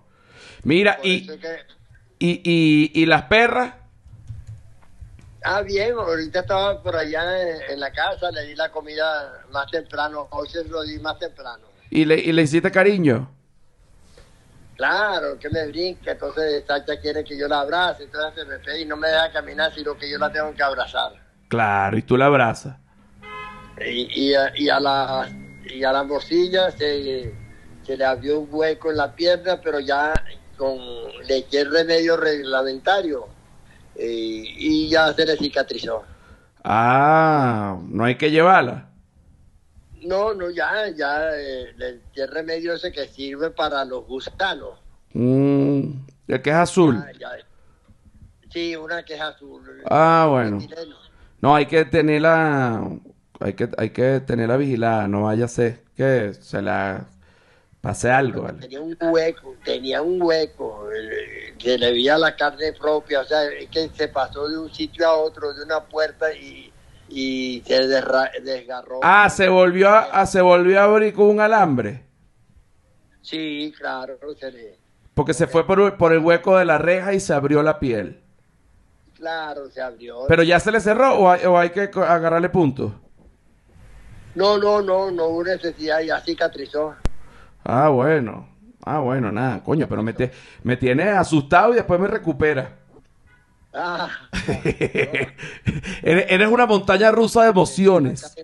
Mira, 0.64 0.98
Por 0.98 1.06
y, 1.08 1.24
eso 1.24 1.34
es 1.34 1.40
que- 1.40 1.66
y, 2.20 2.42
y, 2.44 2.92
y 3.02 3.06
las 3.06 3.24
perras. 3.24 3.76
Ah, 5.46 5.62
bien, 5.62 5.94
ahorita 5.94 6.42
estaba 6.42 6.84
por 6.84 6.98
allá 6.98 7.42
en, 7.42 7.72
en 7.72 7.80
la 7.80 7.94
casa, 7.94 8.30
le 8.30 8.42
di 8.46 8.56
la 8.56 8.70
comida 8.72 9.46
más 9.52 9.72
temprano, 9.72 10.28
hoy 10.32 10.50
se 10.50 10.66
lo 10.66 10.82
di 10.84 11.00
más 11.00 11.18
temprano. 11.18 11.69
¿Y 11.90 12.06
le, 12.06 12.16
y 12.16 12.32
le 12.32 12.42
hiciste 12.44 12.72
cariño? 12.72 13.30
Claro, 14.76 15.38
que 15.38 15.50
me 15.50 15.68
brinca, 15.68 16.12
entonces 16.12 16.64
Sacha 16.66 17.00
quiere 17.02 17.24
que 17.24 17.38
yo 17.38 17.48
la 17.48 17.62
abrace, 17.62 18.04
entonces 18.04 18.44
se 18.44 18.50
me 18.50 18.60
pega 18.60 18.78
y 18.78 18.86
no 18.86 18.96
me 18.96 19.10
deja 19.10 19.32
caminar, 19.32 19.74
sino 19.74 19.98
que 19.98 20.10
yo 20.10 20.18
la 20.18 20.32
tengo 20.32 20.54
que 20.54 20.64
abrazar. 20.64 21.12
Claro, 21.50 21.98
y 21.98 22.02
tú 22.02 22.16
la 22.16 22.28
abrazas. 22.28 22.78
Y, 23.86 24.28
y, 24.28 24.34
a, 24.36 24.58
y 24.58 24.70
a 24.70 24.80
la 24.80 25.30
y 25.70 25.84
a 25.84 25.92
la 25.92 26.04
morcilla 26.04 26.72
se, 26.72 27.34
se 27.86 27.98
le 27.98 28.06
abrió 28.06 28.40
un 28.40 28.48
hueco 28.52 28.90
en 28.92 28.98
la 28.98 29.14
pierna, 29.14 29.60
pero 29.62 29.80
ya 29.80 30.14
con 30.58 30.78
le 31.28 31.46
el 31.52 31.72
remedio 31.72 32.18
reglamentario 32.18 33.28
eh, 33.96 34.44
y 34.58 34.90
ya 34.90 35.14
se 35.14 35.26
le 35.26 35.38
cicatrizó. 35.38 36.04
Ah, 36.64 37.78
no 37.88 38.04
hay 38.04 38.16
que 38.16 38.32
llevarla. 38.32 38.89
No, 40.04 40.34
no, 40.34 40.50
ya, 40.50 40.90
ya, 40.90 41.30
eh, 41.36 41.76
eché 41.80 42.24
el 42.24 42.28
remedio 42.30 42.74
ese 42.74 42.92
que 42.92 43.08
sirve 43.08 43.52
para 43.52 43.86
los 43.86 44.06
gusanos. 44.06 44.80
Mm, 45.14 45.92
el 46.28 46.42
que 46.42 46.50
es 46.50 46.56
azul. 46.56 46.96
Ah, 46.98 47.12
ya. 47.20 47.32
Sí, 48.52 48.76
una 48.76 49.04
que 49.04 49.16
es 49.16 49.22
azul. 49.22 49.84
Ah, 49.90 50.28
bueno. 50.30 50.60
No, 51.42 51.56
hay 51.56 51.66
que 51.66 51.86
tenerla, 51.86 52.90
hay 53.40 53.54
que, 53.54 53.70
hay 53.78 53.90
que 53.92 54.20
tenerla 54.22 54.58
vigilada, 54.58 55.08
no 55.08 55.24
vaya 55.24 55.46
a 55.46 55.48
ser 55.48 55.84
que 55.96 56.34
se 56.34 56.62
la 56.62 57.08
pase 57.82 58.10
algo, 58.10 58.44
¿vale? 58.44 58.60
Tenía 58.60 58.82
un 58.82 58.98
hueco, 59.00 59.56
tenía 59.64 60.02
un 60.02 60.22
hueco, 60.22 60.90
eh, 60.92 61.56
que 61.58 61.78
le 61.78 61.92
veía 61.92 62.18
la 62.18 62.36
carne 62.36 62.74
propia, 62.74 63.22
o 63.22 63.26
sea, 63.26 63.46
es 63.46 63.70
que 63.70 63.90
se 63.90 64.08
pasó 64.10 64.50
de 64.50 64.58
un 64.58 64.74
sitio 64.74 65.08
a 65.08 65.14
otro, 65.14 65.54
de 65.54 65.64
una 65.64 65.82
puerta 65.82 66.34
y, 66.34 66.72
y 67.10 67.64
se 67.66 67.88
desgarró. 67.88 69.00
Ah, 69.02 69.30
se 69.30 69.50
volvió 69.50 69.90
a, 69.90 70.00
a- 70.22 70.26
se 70.26 70.42
volvió 70.42 70.80
a 70.80 70.84
abrir 70.86 71.14
con 71.14 71.28
un 71.28 71.40
alambre. 71.42 72.06
Sí, 73.22 73.74
claro, 73.78 74.18
se 74.40 74.52
le- 74.52 74.80
Porque 75.14 75.34
se 75.34 75.48
fue 75.48 75.66
por, 75.68 75.98
por 75.98 76.14
el 76.14 76.20
hueco 76.20 76.58
de 76.58 76.66
la 76.66 76.78
reja 76.78 77.14
y 77.14 77.20
se 77.20 77.34
abrió 77.34 77.62
la 77.64 77.80
piel. 77.80 78.22
claro, 79.16 79.70
se 79.70 79.82
abrió. 79.82 80.26
¿Pero 80.28 80.44
ya 80.44 80.60
se 80.60 80.72
le 80.72 80.80
cerró 80.80 81.14
o 81.16 81.30
hay, 81.30 81.46
o 81.46 81.58
hay 81.58 81.70
que 81.72 81.90
agarrarle 81.94 82.50
puntos? 82.50 82.94
No, 84.36 84.58
no, 84.58 84.82
no, 84.82 85.12
no 85.12 85.26
hubo 85.26 85.44
necesidad, 85.44 86.00
ya 86.02 86.20
cicatrizó. 86.22 86.96
Ah, 87.64 87.90
bueno. 87.90 88.48
Ah, 88.86 89.00
bueno, 89.00 89.32
nada, 89.32 89.62
coño, 89.64 89.88
pero 89.90 90.02
me, 90.02 90.14
te- 90.14 90.32
me 90.64 90.78
tiene 90.78 91.04
asustado 91.10 91.74
y 91.74 91.76
después 91.76 92.00
me 92.00 92.08
recupera. 92.08 92.79
Ah, 93.74 94.10
eres, 96.02 96.26
eres 96.30 96.48
una 96.48 96.66
montaña 96.66 97.12
rusa 97.12 97.44
de 97.44 97.50
emociones. 97.50 98.36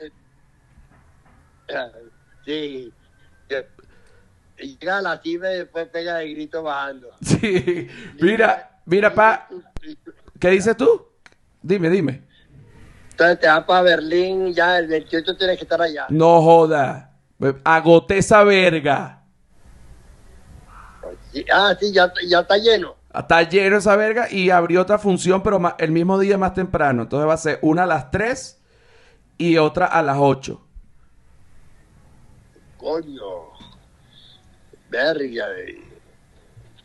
sí. 2.45 2.93
Llega 4.57 4.99
a 4.99 5.01
la 5.01 5.21
cima 5.21 5.51
y 5.51 5.57
después 5.57 5.87
pega 5.89 6.21
el 6.21 6.33
grito 6.33 6.63
bajando. 6.63 7.09
Sí. 7.21 7.87
Mira, 8.21 8.79
mira, 8.85 9.13
pa, 9.13 9.49
¿qué 10.39 10.49
dices 10.51 10.77
tú? 10.77 11.07
Dime, 11.61 11.89
dime. 11.89 12.21
Entonces 13.11 13.39
te 13.39 13.47
vas 13.47 13.63
para 13.65 13.81
Berlín, 13.81 14.53
ya 14.53 14.77
el 14.77 14.87
28 14.87 15.35
tienes 15.37 15.57
que 15.57 15.63
estar 15.63 15.81
allá. 15.81 16.05
No 16.09 16.41
joda. 16.41 17.11
Agoté 17.63 18.19
esa 18.19 18.43
verga. 18.43 19.23
Ah, 21.51 21.75
sí, 21.79 21.91
ya, 21.91 22.11
ya 22.27 22.39
está 22.39 22.57
lleno. 22.57 22.95
Está 23.17 23.43
lleno 23.43 23.77
esa 23.77 23.95
verga 23.95 24.29
y 24.29 24.49
abrió 24.49 24.81
otra 24.81 24.97
función, 24.99 25.41
pero 25.43 25.59
el 25.77 25.91
mismo 25.91 26.19
día 26.19 26.37
más 26.37 26.53
temprano. 26.53 27.03
Entonces 27.03 27.27
va 27.27 27.33
a 27.33 27.37
ser 27.37 27.59
una 27.61 27.83
a 27.83 27.87
las 27.87 28.11
3 28.11 28.61
y 29.37 29.57
otra 29.57 29.85
a 29.85 30.01
las 30.01 30.17
8. 30.19 30.61
Coño. 32.77 33.21
Verga. 34.89 35.45
eh. 35.57 35.81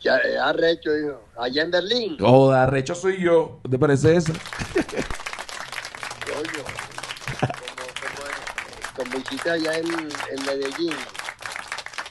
Ya, 0.01 0.17
eh, 0.17 0.37
arrecho, 0.37 0.97
hijo. 0.97 1.21
Allá 1.37 1.61
en 1.61 1.71
Berlín. 1.71 2.17
Joda, 2.19 2.65
recho 2.65 2.95
soy 2.95 3.21
yo. 3.21 3.59
¿Te 3.69 3.77
parece 3.77 4.15
eso? 4.15 4.33
Coño. 6.25 6.63
Como, 7.39 9.05
como, 9.05 9.11
como 9.11 9.17
hiciste 9.19 9.49
allá 9.51 9.77
en, 9.77 9.85
en 9.89 10.45
Medellín. 10.45 10.93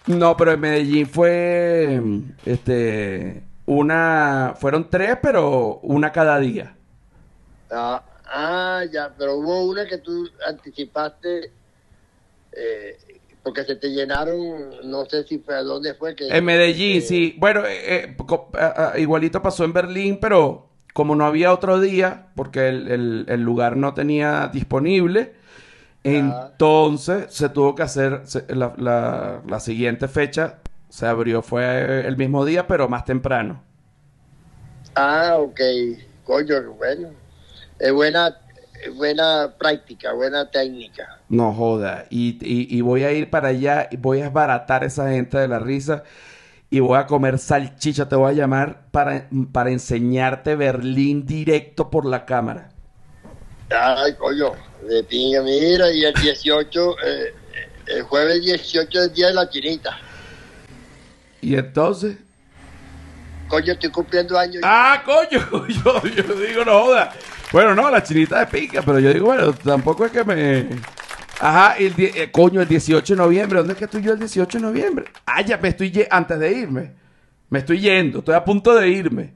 No, 0.07 0.37
pero 0.37 0.53
en 0.53 0.61
Medellín 0.61 1.09
fue, 1.09 2.01
este, 2.47 3.43
una, 3.73 4.55
fueron 4.57 4.89
tres, 4.91 5.19
pero 5.23 5.79
una 5.83 6.13
cada 6.13 6.39
día. 6.39 6.77
Ah, 7.71 8.03
ah, 8.27 8.85
ya, 8.93 9.15
pero 9.17 9.37
hubo 9.37 9.65
una 9.69 9.87
que 9.87 9.99
tú 9.99 10.29
anticipaste. 10.47 11.53
eh, 12.53 12.97
porque 13.43 13.65
se 13.65 13.77
te 13.77 13.89
llenaron, 13.89 14.91
no 14.91 15.07
sé 15.07 15.25
si 15.25 15.39
fue 15.39 15.55
a 15.55 15.63
dónde 15.63 15.95
fue 15.95 16.15
que... 16.15 16.29
En 16.29 16.45
Medellín, 16.45 16.99
eh, 16.99 17.01
sí. 17.01 17.35
Bueno, 17.39 17.65
eh, 17.65 18.05
eh, 18.13 18.17
ah, 18.59 18.93
ah, 18.95 18.99
igualito 18.99 19.41
pasó 19.41 19.65
en 19.65 19.73
Berlín, 19.73 20.19
pero 20.21 20.69
como 20.93 21.15
no 21.17 21.25
había 21.25 21.53
otro 21.53 21.81
día, 21.81 22.27
porque 22.37 22.69
el, 22.69 22.89
el- 22.91 23.27
el 23.29 23.41
lugar 23.41 23.77
no 23.79 23.95
tenía 23.95 24.49
disponible, 24.53 25.33
entonces 26.05 27.27
se 27.33 27.49
tuvo 27.49 27.75
que 27.75 27.83
hacer 27.83 28.23
la, 28.49 28.75
la- 28.77 29.43
la 29.47 29.61
siguiente 29.61 30.09
fecha. 30.09 30.59
Se 30.91 31.07
abrió, 31.07 31.41
fue 31.41 32.07
el 32.07 32.19
mismo 32.19 32.45
día, 32.45 32.67
pero 32.67 32.87
más 32.87 33.07
temprano. 33.07 33.63
Ah, 34.95 35.37
ok. 35.39 35.61
Coño, 36.25 36.73
bueno. 36.75 37.11
Es 37.79 37.93
buena, 37.93 38.37
buena 38.97 39.55
práctica, 39.59 40.13
buena 40.13 40.51
técnica. 40.51 41.21
No 41.29 41.53
joda. 41.55 42.07
Y, 42.11 42.39
y- 42.43 42.77
y 42.77 42.81
voy 42.83 43.05
a 43.05 43.13
ir 43.13 43.31
para 43.31 43.49
allá 43.49 43.89
voy 43.99 44.21
a 44.21 44.27
esbaratar 44.27 44.83
a 44.83 44.87
esa 44.87 45.11
gente 45.11 45.39
de 45.39 45.49
la 45.49 45.59
risa. 45.59 46.03
Y 46.71 46.81
voy 46.81 46.99
a 46.99 47.07
comer 47.07 47.39
salchicha. 47.39 48.09
Te 48.09 48.17
voy 48.17 48.33
a 48.33 48.35
llamar 48.37 48.87
para, 48.93 49.29
para 49.53 49.71
enseñarte 49.71 50.57
Berlín 50.57 51.27
directo 51.27 51.91
por 51.91 52.07
la 52.07 52.27
cámara. 52.27 52.71
Ay, 53.71 54.15
coño, 54.17 54.53
de 54.89 55.03
pinga, 55.05 55.43
mira, 55.43 55.91
y 55.93 56.05
el 56.05 56.15
18, 56.15 56.97
eh, 57.05 57.35
el 57.87 58.03
jueves 58.03 58.43
18 58.43 59.03
es 59.05 59.15
día 59.15 59.29
de 59.29 59.35
la 59.35 59.49
chinita. 59.49 59.97
Y 61.43 61.55
entonces. 61.57 62.17
Coño, 63.49 63.73
estoy 63.73 63.91
cumpliendo 63.91 64.39
años. 64.39 64.63
¡Ah, 64.65 65.03
coño! 65.05 65.67
Yo, 65.85 66.03
yo 66.05 66.35
digo, 66.37 66.65
no 66.65 66.85
joda. 66.85 67.13
Bueno, 67.53 67.75
no, 67.75 67.91
la 67.91 68.03
chinita 68.03 68.39
de 68.39 68.47
pica, 68.47 68.81
pero 68.83 69.01
yo 69.01 69.13
digo, 69.13 69.27
bueno, 69.27 69.53
tampoco 69.53 70.05
es 70.05 70.13
que 70.13 70.23
me. 70.23 70.69
Ajá, 71.41 71.77
el 71.79 71.95
eh, 71.99 72.31
coño, 72.31 72.61
el 72.61 72.69
18 72.69 73.15
de 73.15 73.19
noviembre. 73.19 73.59
¿Dónde 73.59 73.73
es 73.73 73.79
que 73.79 73.87
estoy 73.87 74.03
yo 74.03 74.13
el 74.13 74.21
18 74.21 74.59
de 74.59 74.63
noviembre? 74.63 75.07
Ah, 75.27 75.41
ya 75.41 75.57
me 75.57 75.69
estoy 75.71 75.91
ye- 75.91 76.07
antes 76.11 76.39
de 76.39 76.53
irme. 76.53 76.93
Me 77.49 77.59
estoy 77.59 77.81
yendo, 77.81 78.21
estoy 78.21 78.37
a 78.37 78.45
punto 78.45 78.73
de 78.77 78.89
irme. 78.89 79.35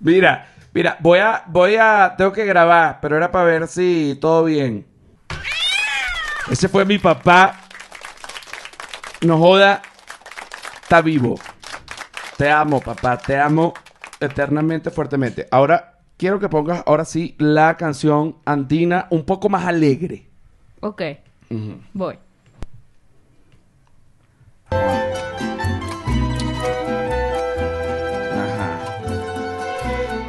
Mira, 0.00 0.48
mira, 0.72 0.96
voy 1.00 1.18
a, 1.18 1.42
voy 1.46 1.76
a, 1.76 2.14
tengo 2.16 2.32
que 2.32 2.46
grabar, 2.46 2.98
pero 3.02 3.16
era 3.18 3.30
para 3.30 3.44
ver 3.44 3.68
si 3.68 4.16
todo 4.20 4.44
bien. 4.44 4.86
Ese 6.50 6.68
fue 6.70 6.86
mi 6.86 6.98
papá. 6.98 7.60
No 9.20 9.36
joda, 9.38 9.82
está 10.92 11.00
vivo. 11.00 11.36
Te 12.36 12.50
amo, 12.50 12.78
papá, 12.78 13.16
te 13.16 13.38
amo 13.38 13.72
eternamente, 14.20 14.90
fuertemente. 14.90 15.48
Ahora 15.50 16.00
quiero 16.18 16.38
que 16.38 16.50
pongas, 16.50 16.82
ahora 16.84 17.06
sí, 17.06 17.34
la 17.38 17.78
canción 17.78 18.36
andina 18.44 19.06
un 19.08 19.24
poco 19.24 19.48
más 19.48 19.64
alegre. 19.64 20.28
Ok, 20.80 21.00
voy. 21.94 22.18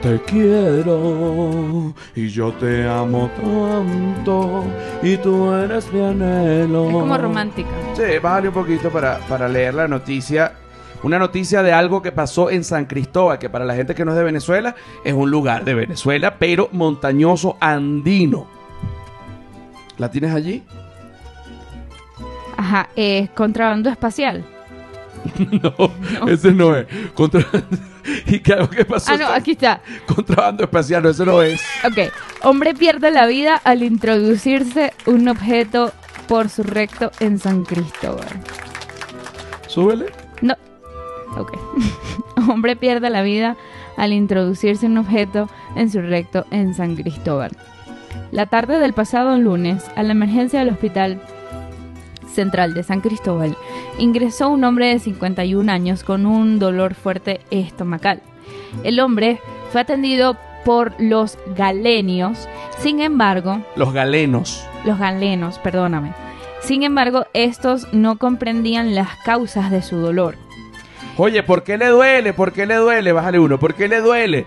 Te 0.03 0.19
quiero 0.23 1.93
y 2.13 2.27
yo 2.27 2.51
te 2.51 2.85
amo 2.85 3.29
tanto 3.41 4.65
y 5.01 5.15
tú 5.15 5.53
eres 5.53 5.93
mi 5.93 6.03
anhelo. 6.03 6.87
Es 6.87 6.91
como 6.91 7.17
romántica. 7.17 7.69
Sí, 7.93 8.19
bájale 8.21 8.49
un 8.49 8.53
poquito 8.53 8.89
para, 8.89 9.19
para 9.29 9.47
leer 9.47 9.75
la 9.75 9.87
noticia. 9.87 10.55
Una 11.03 11.17
noticia 11.17 11.63
de 11.63 11.71
algo 11.71 12.01
que 12.01 12.11
pasó 12.11 12.49
en 12.49 12.65
San 12.65 12.83
Cristóbal, 12.83 13.39
que 13.39 13.49
para 13.49 13.63
la 13.63 13.75
gente 13.75 13.95
que 13.95 14.03
no 14.03 14.11
es 14.11 14.17
de 14.17 14.25
Venezuela, 14.25 14.75
es 15.05 15.13
un 15.13 15.31
lugar 15.31 15.63
de 15.63 15.73
Venezuela, 15.73 16.35
pero 16.37 16.67
montañoso 16.73 17.55
andino. 17.61 18.45
¿La 19.97 20.11
tienes 20.11 20.33
allí? 20.33 20.63
Ajá, 22.57 22.89
es 22.97 23.29
contrabando 23.29 23.89
espacial. 23.89 24.43
No, 25.63 26.27
ese 26.27 26.51
no 26.51 26.75
es. 26.75 26.87
Contra... 27.13 27.45
¿Y 28.27 28.39
qué 28.39 28.55
que 28.75 28.85
pasó? 28.85 29.13
Ah, 29.13 29.17
no, 29.17 29.27
aquí 29.27 29.51
está. 29.51 29.81
Contrabando 30.05 30.63
espacial, 30.63 31.03
no, 31.03 31.09
ese 31.09 31.25
no 31.25 31.41
es. 31.41 31.61
Ok. 31.85 32.11
Hombre 32.41 32.73
pierde 32.73 33.11
la 33.11 33.25
vida 33.27 33.61
al 33.63 33.83
introducirse 33.83 34.93
un 35.05 35.27
objeto 35.27 35.93
por 36.27 36.49
su 36.49 36.63
recto 36.63 37.11
en 37.19 37.39
San 37.39 37.63
Cristóbal. 37.63 38.27
Súbele. 39.67 40.07
No. 40.41 40.55
Ok. 41.37 41.57
Hombre 42.49 42.75
pierde 42.75 43.09
la 43.09 43.21
vida 43.21 43.55
al 43.97 44.11
introducirse 44.11 44.85
un 44.85 44.97
objeto 44.97 45.49
en 45.75 45.89
su 45.89 46.01
recto 46.01 46.45
en 46.51 46.73
San 46.73 46.95
Cristóbal. 46.95 47.51
La 48.31 48.47
tarde 48.47 48.79
del 48.79 48.93
pasado 48.93 49.37
lunes, 49.37 49.85
a 49.95 50.03
la 50.03 50.11
emergencia 50.11 50.59
del 50.59 50.69
Hospital 50.69 51.21
Central 52.33 52.73
de 52.73 52.83
San 52.83 53.01
Cristóbal, 53.01 53.55
ingresó 53.97 54.49
un 54.49 54.63
hombre 54.63 54.87
de 54.87 54.99
51 54.99 55.71
años 55.71 56.03
con 56.03 56.25
un 56.25 56.59
dolor 56.59 56.93
fuerte 56.95 57.41
estomacal. 57.51 58.21
El 58.83 58.99
hombre 58.99 59.39
fue 59.71 59.81
atendido 59.81 60.35
por 60.65 60.93
los 60.99 61.37
galenios, 61.55 62.47
sin 62.79 62.99
embargo, 63.01 63.61
Los 63.75 63.93
galenos. 63.93 64.65
los 64.85 64.97
galenos, 64.99 65.59
perdóname. 65.59 66.13
Sin 66.61 66.83
embargo, 66.83 67.25
estos 67.33 67.91
no 67.93 68.17
comprendían 68.17 68.95
las 68.95 69.09
causas 69.25 69.69
de 69.69 69.81
su 69.81 69.97
dolor. 69.97 70.35
Oye, 71.17 71.43
¿por 71.43 71.63
qué 71.63 71.77
le 71.77 71.87
duele? 71.87 72.33
¿Por 72.33 72.53
qué 72.53 72.65
le 72.65 72.75
duele? 72.75 73.11
Bájale 73.11 73.37
uno. 73.39 73.59
¿Por 73.59 73.73
qué 73.75 73.87
le 73.87 73.99
duele? 74.01 74.45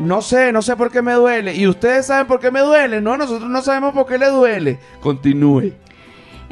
No 0.00 0.20
sé, 0.22 0.50
no 0.52 0.60
sé 0.60 0.74
por 0.76 0.90
qué 0.90 1.00
me 1.02 1.12
duele. 1.12 1.54
¿Y 1.54 1.66
ustedes 1.68 2.06
saben 2.06 2.26
por 2.26 2.40
qué 2.40 2.50
me 2.50 2.60
duele? 2.60 3.00
No, 3.00 3.16
nosotros 3.16 3.48
no 3.48 3.62
sabemos 3.62 3.94
por 3.94 4.06
qué 4.06 4.18
le 4.18 4.28
duele. 4.28 4.78
Continúe. 5.00 5.72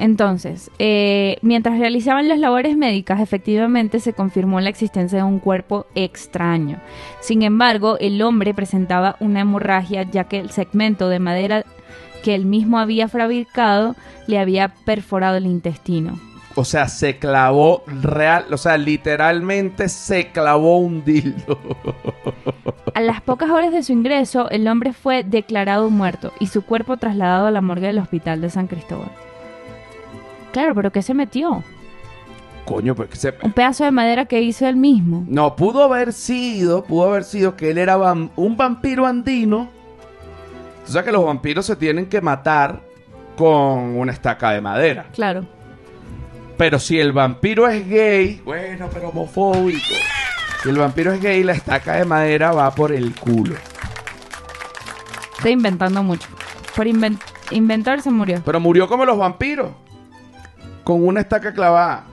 Entonces, 0.01 0.71
eh, 0.79 1.37
mientras 1.43 1.79
realizaban 1.79 2.27
las 2.27 2.39
labores 2.39 2.75
médicas, 2.75 3.21
efectivamente 3.21 4.01
se 4.01 4.15
confirmó 4.15 4.59
la 4.63 4.71
existencia 4.71 5.19
de 5.19 5.25
un 5.25 5.41
cuerpo 5.41 5.85
extraño. 5.95 6.79
Sin 7.21 7.43
embargo, 7.43 7.99
el 7.99 8.23
hombre 8.23 8.55
presentaba 8.55 9.17
una 9.21 9.41
hemorragia 9.41 10.05
ya 10.05 10.25
que 10.25 10.39
el 10.39 10.49
segmento 10.51 11.11
de 11.11 11.19
madera 11.19 11.65
que 12.25 12.35
él 12.35 12.47
mismo 12.47 12.79
había 12.79 13.09
fabricado 13.09 13.95
le 14.27 14.39
había 14.39 14.73
perforado 14.87 15.37
el 15.37 15.45
intestino. 15.45 16.19
O 16.55 16.65
sea, 16.65 16.89
se 16.89 17.19
clavó 17.19 17.85
real, 17.87 18.47
o 18.53 18.57
sea, 18.57 18.79
literalmente 18.79 19.91
se 19.91 20.29
clavó 20.29 20.79
un 20.79 21.05
dildo. 21.05 21.59
A 22.95 23.03
las 23.03 23.21
pocas 23.21 23.51
horas 23.51 23.71
de 23.71 23.83
su 23.83 23.93
ingreso, 23.93 24.49
el 24.49 24.67
hombre 24.67 24.95
fue 24.95 25.25
declarado 25.25 25.91
muerto 25.91 26.33
y 26.41 26.47
su 26.47 26.63
cuerpo 26.63 26.97
trasladado 26.97 27.47
a 27.47 27.51
la 27.51 27.61
morgue 27.61 27.87
del 27.87 27.99
hospital 27.99 28.41
de 28.41 28.51
San 28.51 28.67
Cristóbal. 28.67 29.11
Claro, 30.53 30.75
pero 30.75 30.91
¿qué 30.93 31.03
se 31.03 31.15
metió? 31.15 31.63
Coño, 32.65 32.95
pues 32.95 33.09
que 33.09 33.17
se... 33.17 33.35
Un 33.43 33.53
pedazo 33.53 33.85
de 33.85 33.91
madera 33.91 34.27
que 34.27 34.41
hizo 34.41 34.67
él 34.67 34.77
mismo. 34.77 35.25
No, 35.27 35.57
pudo 35.57 35.83
haber 35.85 36.13
sido, 36.13 36.85
pudo 36.85 37.09
haber 37.11 37.25
sido 37.25 37.57
que 37.57 37.71
él 37.71 37.79
era 37.79 37.97
vam- 37.97 38.31
un 38.37 38.57
vampiro 38.57 39.07
andino. 39.07 39.69
Tú 40.87 40.93
sabes 40.93 41.07
que 41.07 41.13
los 41.13 41.25
vampiros 41.25 41.67
se 41.67 41.77
tienen 41.77 42.07
que 42.07 42.21
matar 42.21 42.81
con 43.37 43.97
una 43.99 44.13
estaca 44.13 44.51
de 44.51 44.61
madera. 44.61 45.07
Claro. 45.15 45.47
Pero 46.57 46.79
si 46.79 47.01
el 47.01 47.13
vampiro 47.13 47.67
es 47.69 47.89
gay, 47.89 48.41
bueno, 48.45 48.89
pero 48.93 49.09
homofóbico. 49.09 49.95
Si 50.63 50.69
el 50.69 50.77
vampiro 50.79 51.13
es 51.13 51.21
gay, 51.23 51.43
la 51.43 51.53
estaca 51.53 51.95
de 51.97 52.05
madera 52.05 52.53
va 52.53 52.71
por 52.75 52.93
el 52.93 53.15
culo. 53.15 53.55
Estoy 55.39 55.53
inventando 55.53 56.03
mucho. 56.03 56.29
Por 56.77 56.87
inven- 56.87 57.19
inventar 57.51 58.03
se 58.03 58.11
murió. 58.11 58.43
Pero 58.45 58.61
murió 58.61 58.87
como 58.89 59.05
los 59.07 59.17
vampiros. 59.17 59.71
Con 60.85 61.07
una 61.07 61.21
estaca 61.21 61.53
clavada. 61.53 62.05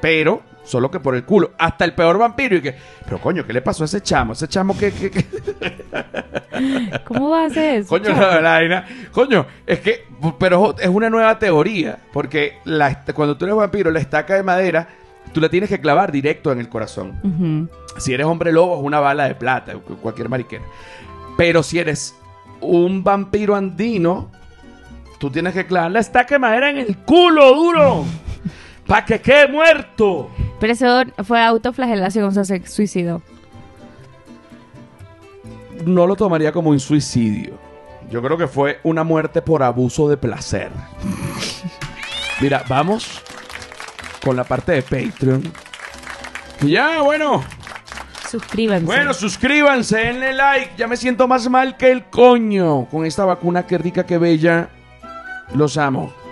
Pero, 0.00 0.42
solo 0.64 0.90
que 0.90 1.00
por 1.00 1.14
el 1.14 1.24
culo. 1.24 1.52
Hasta 1.58 1.84
el 1.84 1.94
peor 1.94 2.18
vampiro. 2.18 2.56
Y 2.56 2.60
que, 2.62 2.74
pero 3.04 3.18
coño, 3.20 3.46
¿qué 3.46 3.52
le 3.52 3.62
pasó 3.62 3.84
a 3.84 3.86
ese 3.86 4.00
chamo? 4.02 4.32
Ese 4.34 4.48
chamo 4.48 4.76
que... 4.76 4.92
que, 4.92 5.10
que- 5.10 5.24
¿Cómo 7.06 7.30
va 7.30 7.42
a 7.42 7.46
hacer 7.46 7.80
eso? 7.80 7.88
Coño, 7.88 8.10
la 8.10 8.40
vaina. 8.40 8.86
Coño, 9.12 9.46
es 9.66 9.80
que, 9.80 10.04
pero 10.38 10.74
es 10.78 10.88
una 10.88 11.10
nueva 11.10 11.38
teoría. 11.38 11.98
Porque 12.12 12.58
la, 12.64 13.02
cuando 13.14 13.36
tú 13.36 13.44
eres 13.44 13.56
vampiro, 13.56 13.90
la 13.90 13.98
estaca 14.00 14.34
de 14.34 14.42
madera, 14.42 14.88
tú 15.32 15.40
la 15.40 15.48
tienes 15.48 15.68
que 15.68 15.80
clavar 15.80 16.12
directo 16.12 16.52
en 16.52 16.60
el 16.60 16.68
corazón. 16.68 17.68
Si 17.98 18.12
eres 18.12 18.26
hombre 18.26 18.52
lobo, 18.52 18.76
es 18.78 18.82
una 18.84 19.00
bala 19.00 19.26
de 19.28 19.34
plata, 19.34 19.74
cu- 19.74 19.96
cualquier 19.96 20.28
mariquera. 20.28 20.62
Pero 21.36 21.62
si 21.62 21.78
eres 21.78 22.14
un 22.60 23.02
vampiro 23.02 23.56
andino, 23.56 24.30
tú 25.18 25.30
tienes 25.30 25.54
que 25.54 25.66
clavar 25.66 25.90
la 25.90 26.00
estaca 26.00 26.34
de 26.34 26.38
madera 26.38 26.70
en 26.70 26.78
el 26.78 26.96
culo 26.98 27.54
duro. 27.54 28.04
¡Para 28.86 29.04
que 29.04 29.20
quede 29.20 29.48
muerto! 29.48 30.30
Pero 30.60 30.72
eso 30.72 31.02
fue 31.24 31.42
autoflagelación, 31.42 32.24
o 32.24 32.30
sea, 32.30 32.44
se 32.44 32.66
suicidó. 32.66 33.22
No 35.84 36.06
lo 36.06 36.16
tomaría 36.16 36.52
como 36.52 36.70
un 36.70 36.80
suicidio. 36.80 37.58
Yo 38.10 38.22
creo 38.22 38.36
que 38.36 38.46
fue 38.46 38.80
una 38.82 39.02
muerte 39.02 39.42
por 39.42 39.62
abuso 39.62 40.08
de 40.08 40.16
placer. 40.16 40.70
Mira, 42.40 42.64
vamos 42.68 43.22
con 44.24 44.36
la 44.36 44.44
parte 44.44 44.72
de 44.72 44.82
Patreon. 44.82 45.42
Ya, 46.62 47.00
bueno. 47.02 47.42
Suscríbanse. 48.28 48.86
Bueno, 48.86 49.14
suscríbanse, 49.14 49.96
denle 49.96 50.32
like. 50.32 50.72
Ya 50.76 50.86
me 50.86 50.96
siento 50.96 51.28
más 51.28 51.48
mal 51.48 51.76
que 51.76 51.90
el 51.90 52.04
coño. 52.04 52.86
Con 52.86 53.06
esta 53.06 53.24
vacuna, 53.24 53.66
qué 53.66 53.78
rica, 53.78 54.04
qué 54.06 54.18
bella. 54.18 54.70
Los 55.52 55.76
amo. 55.76 56.23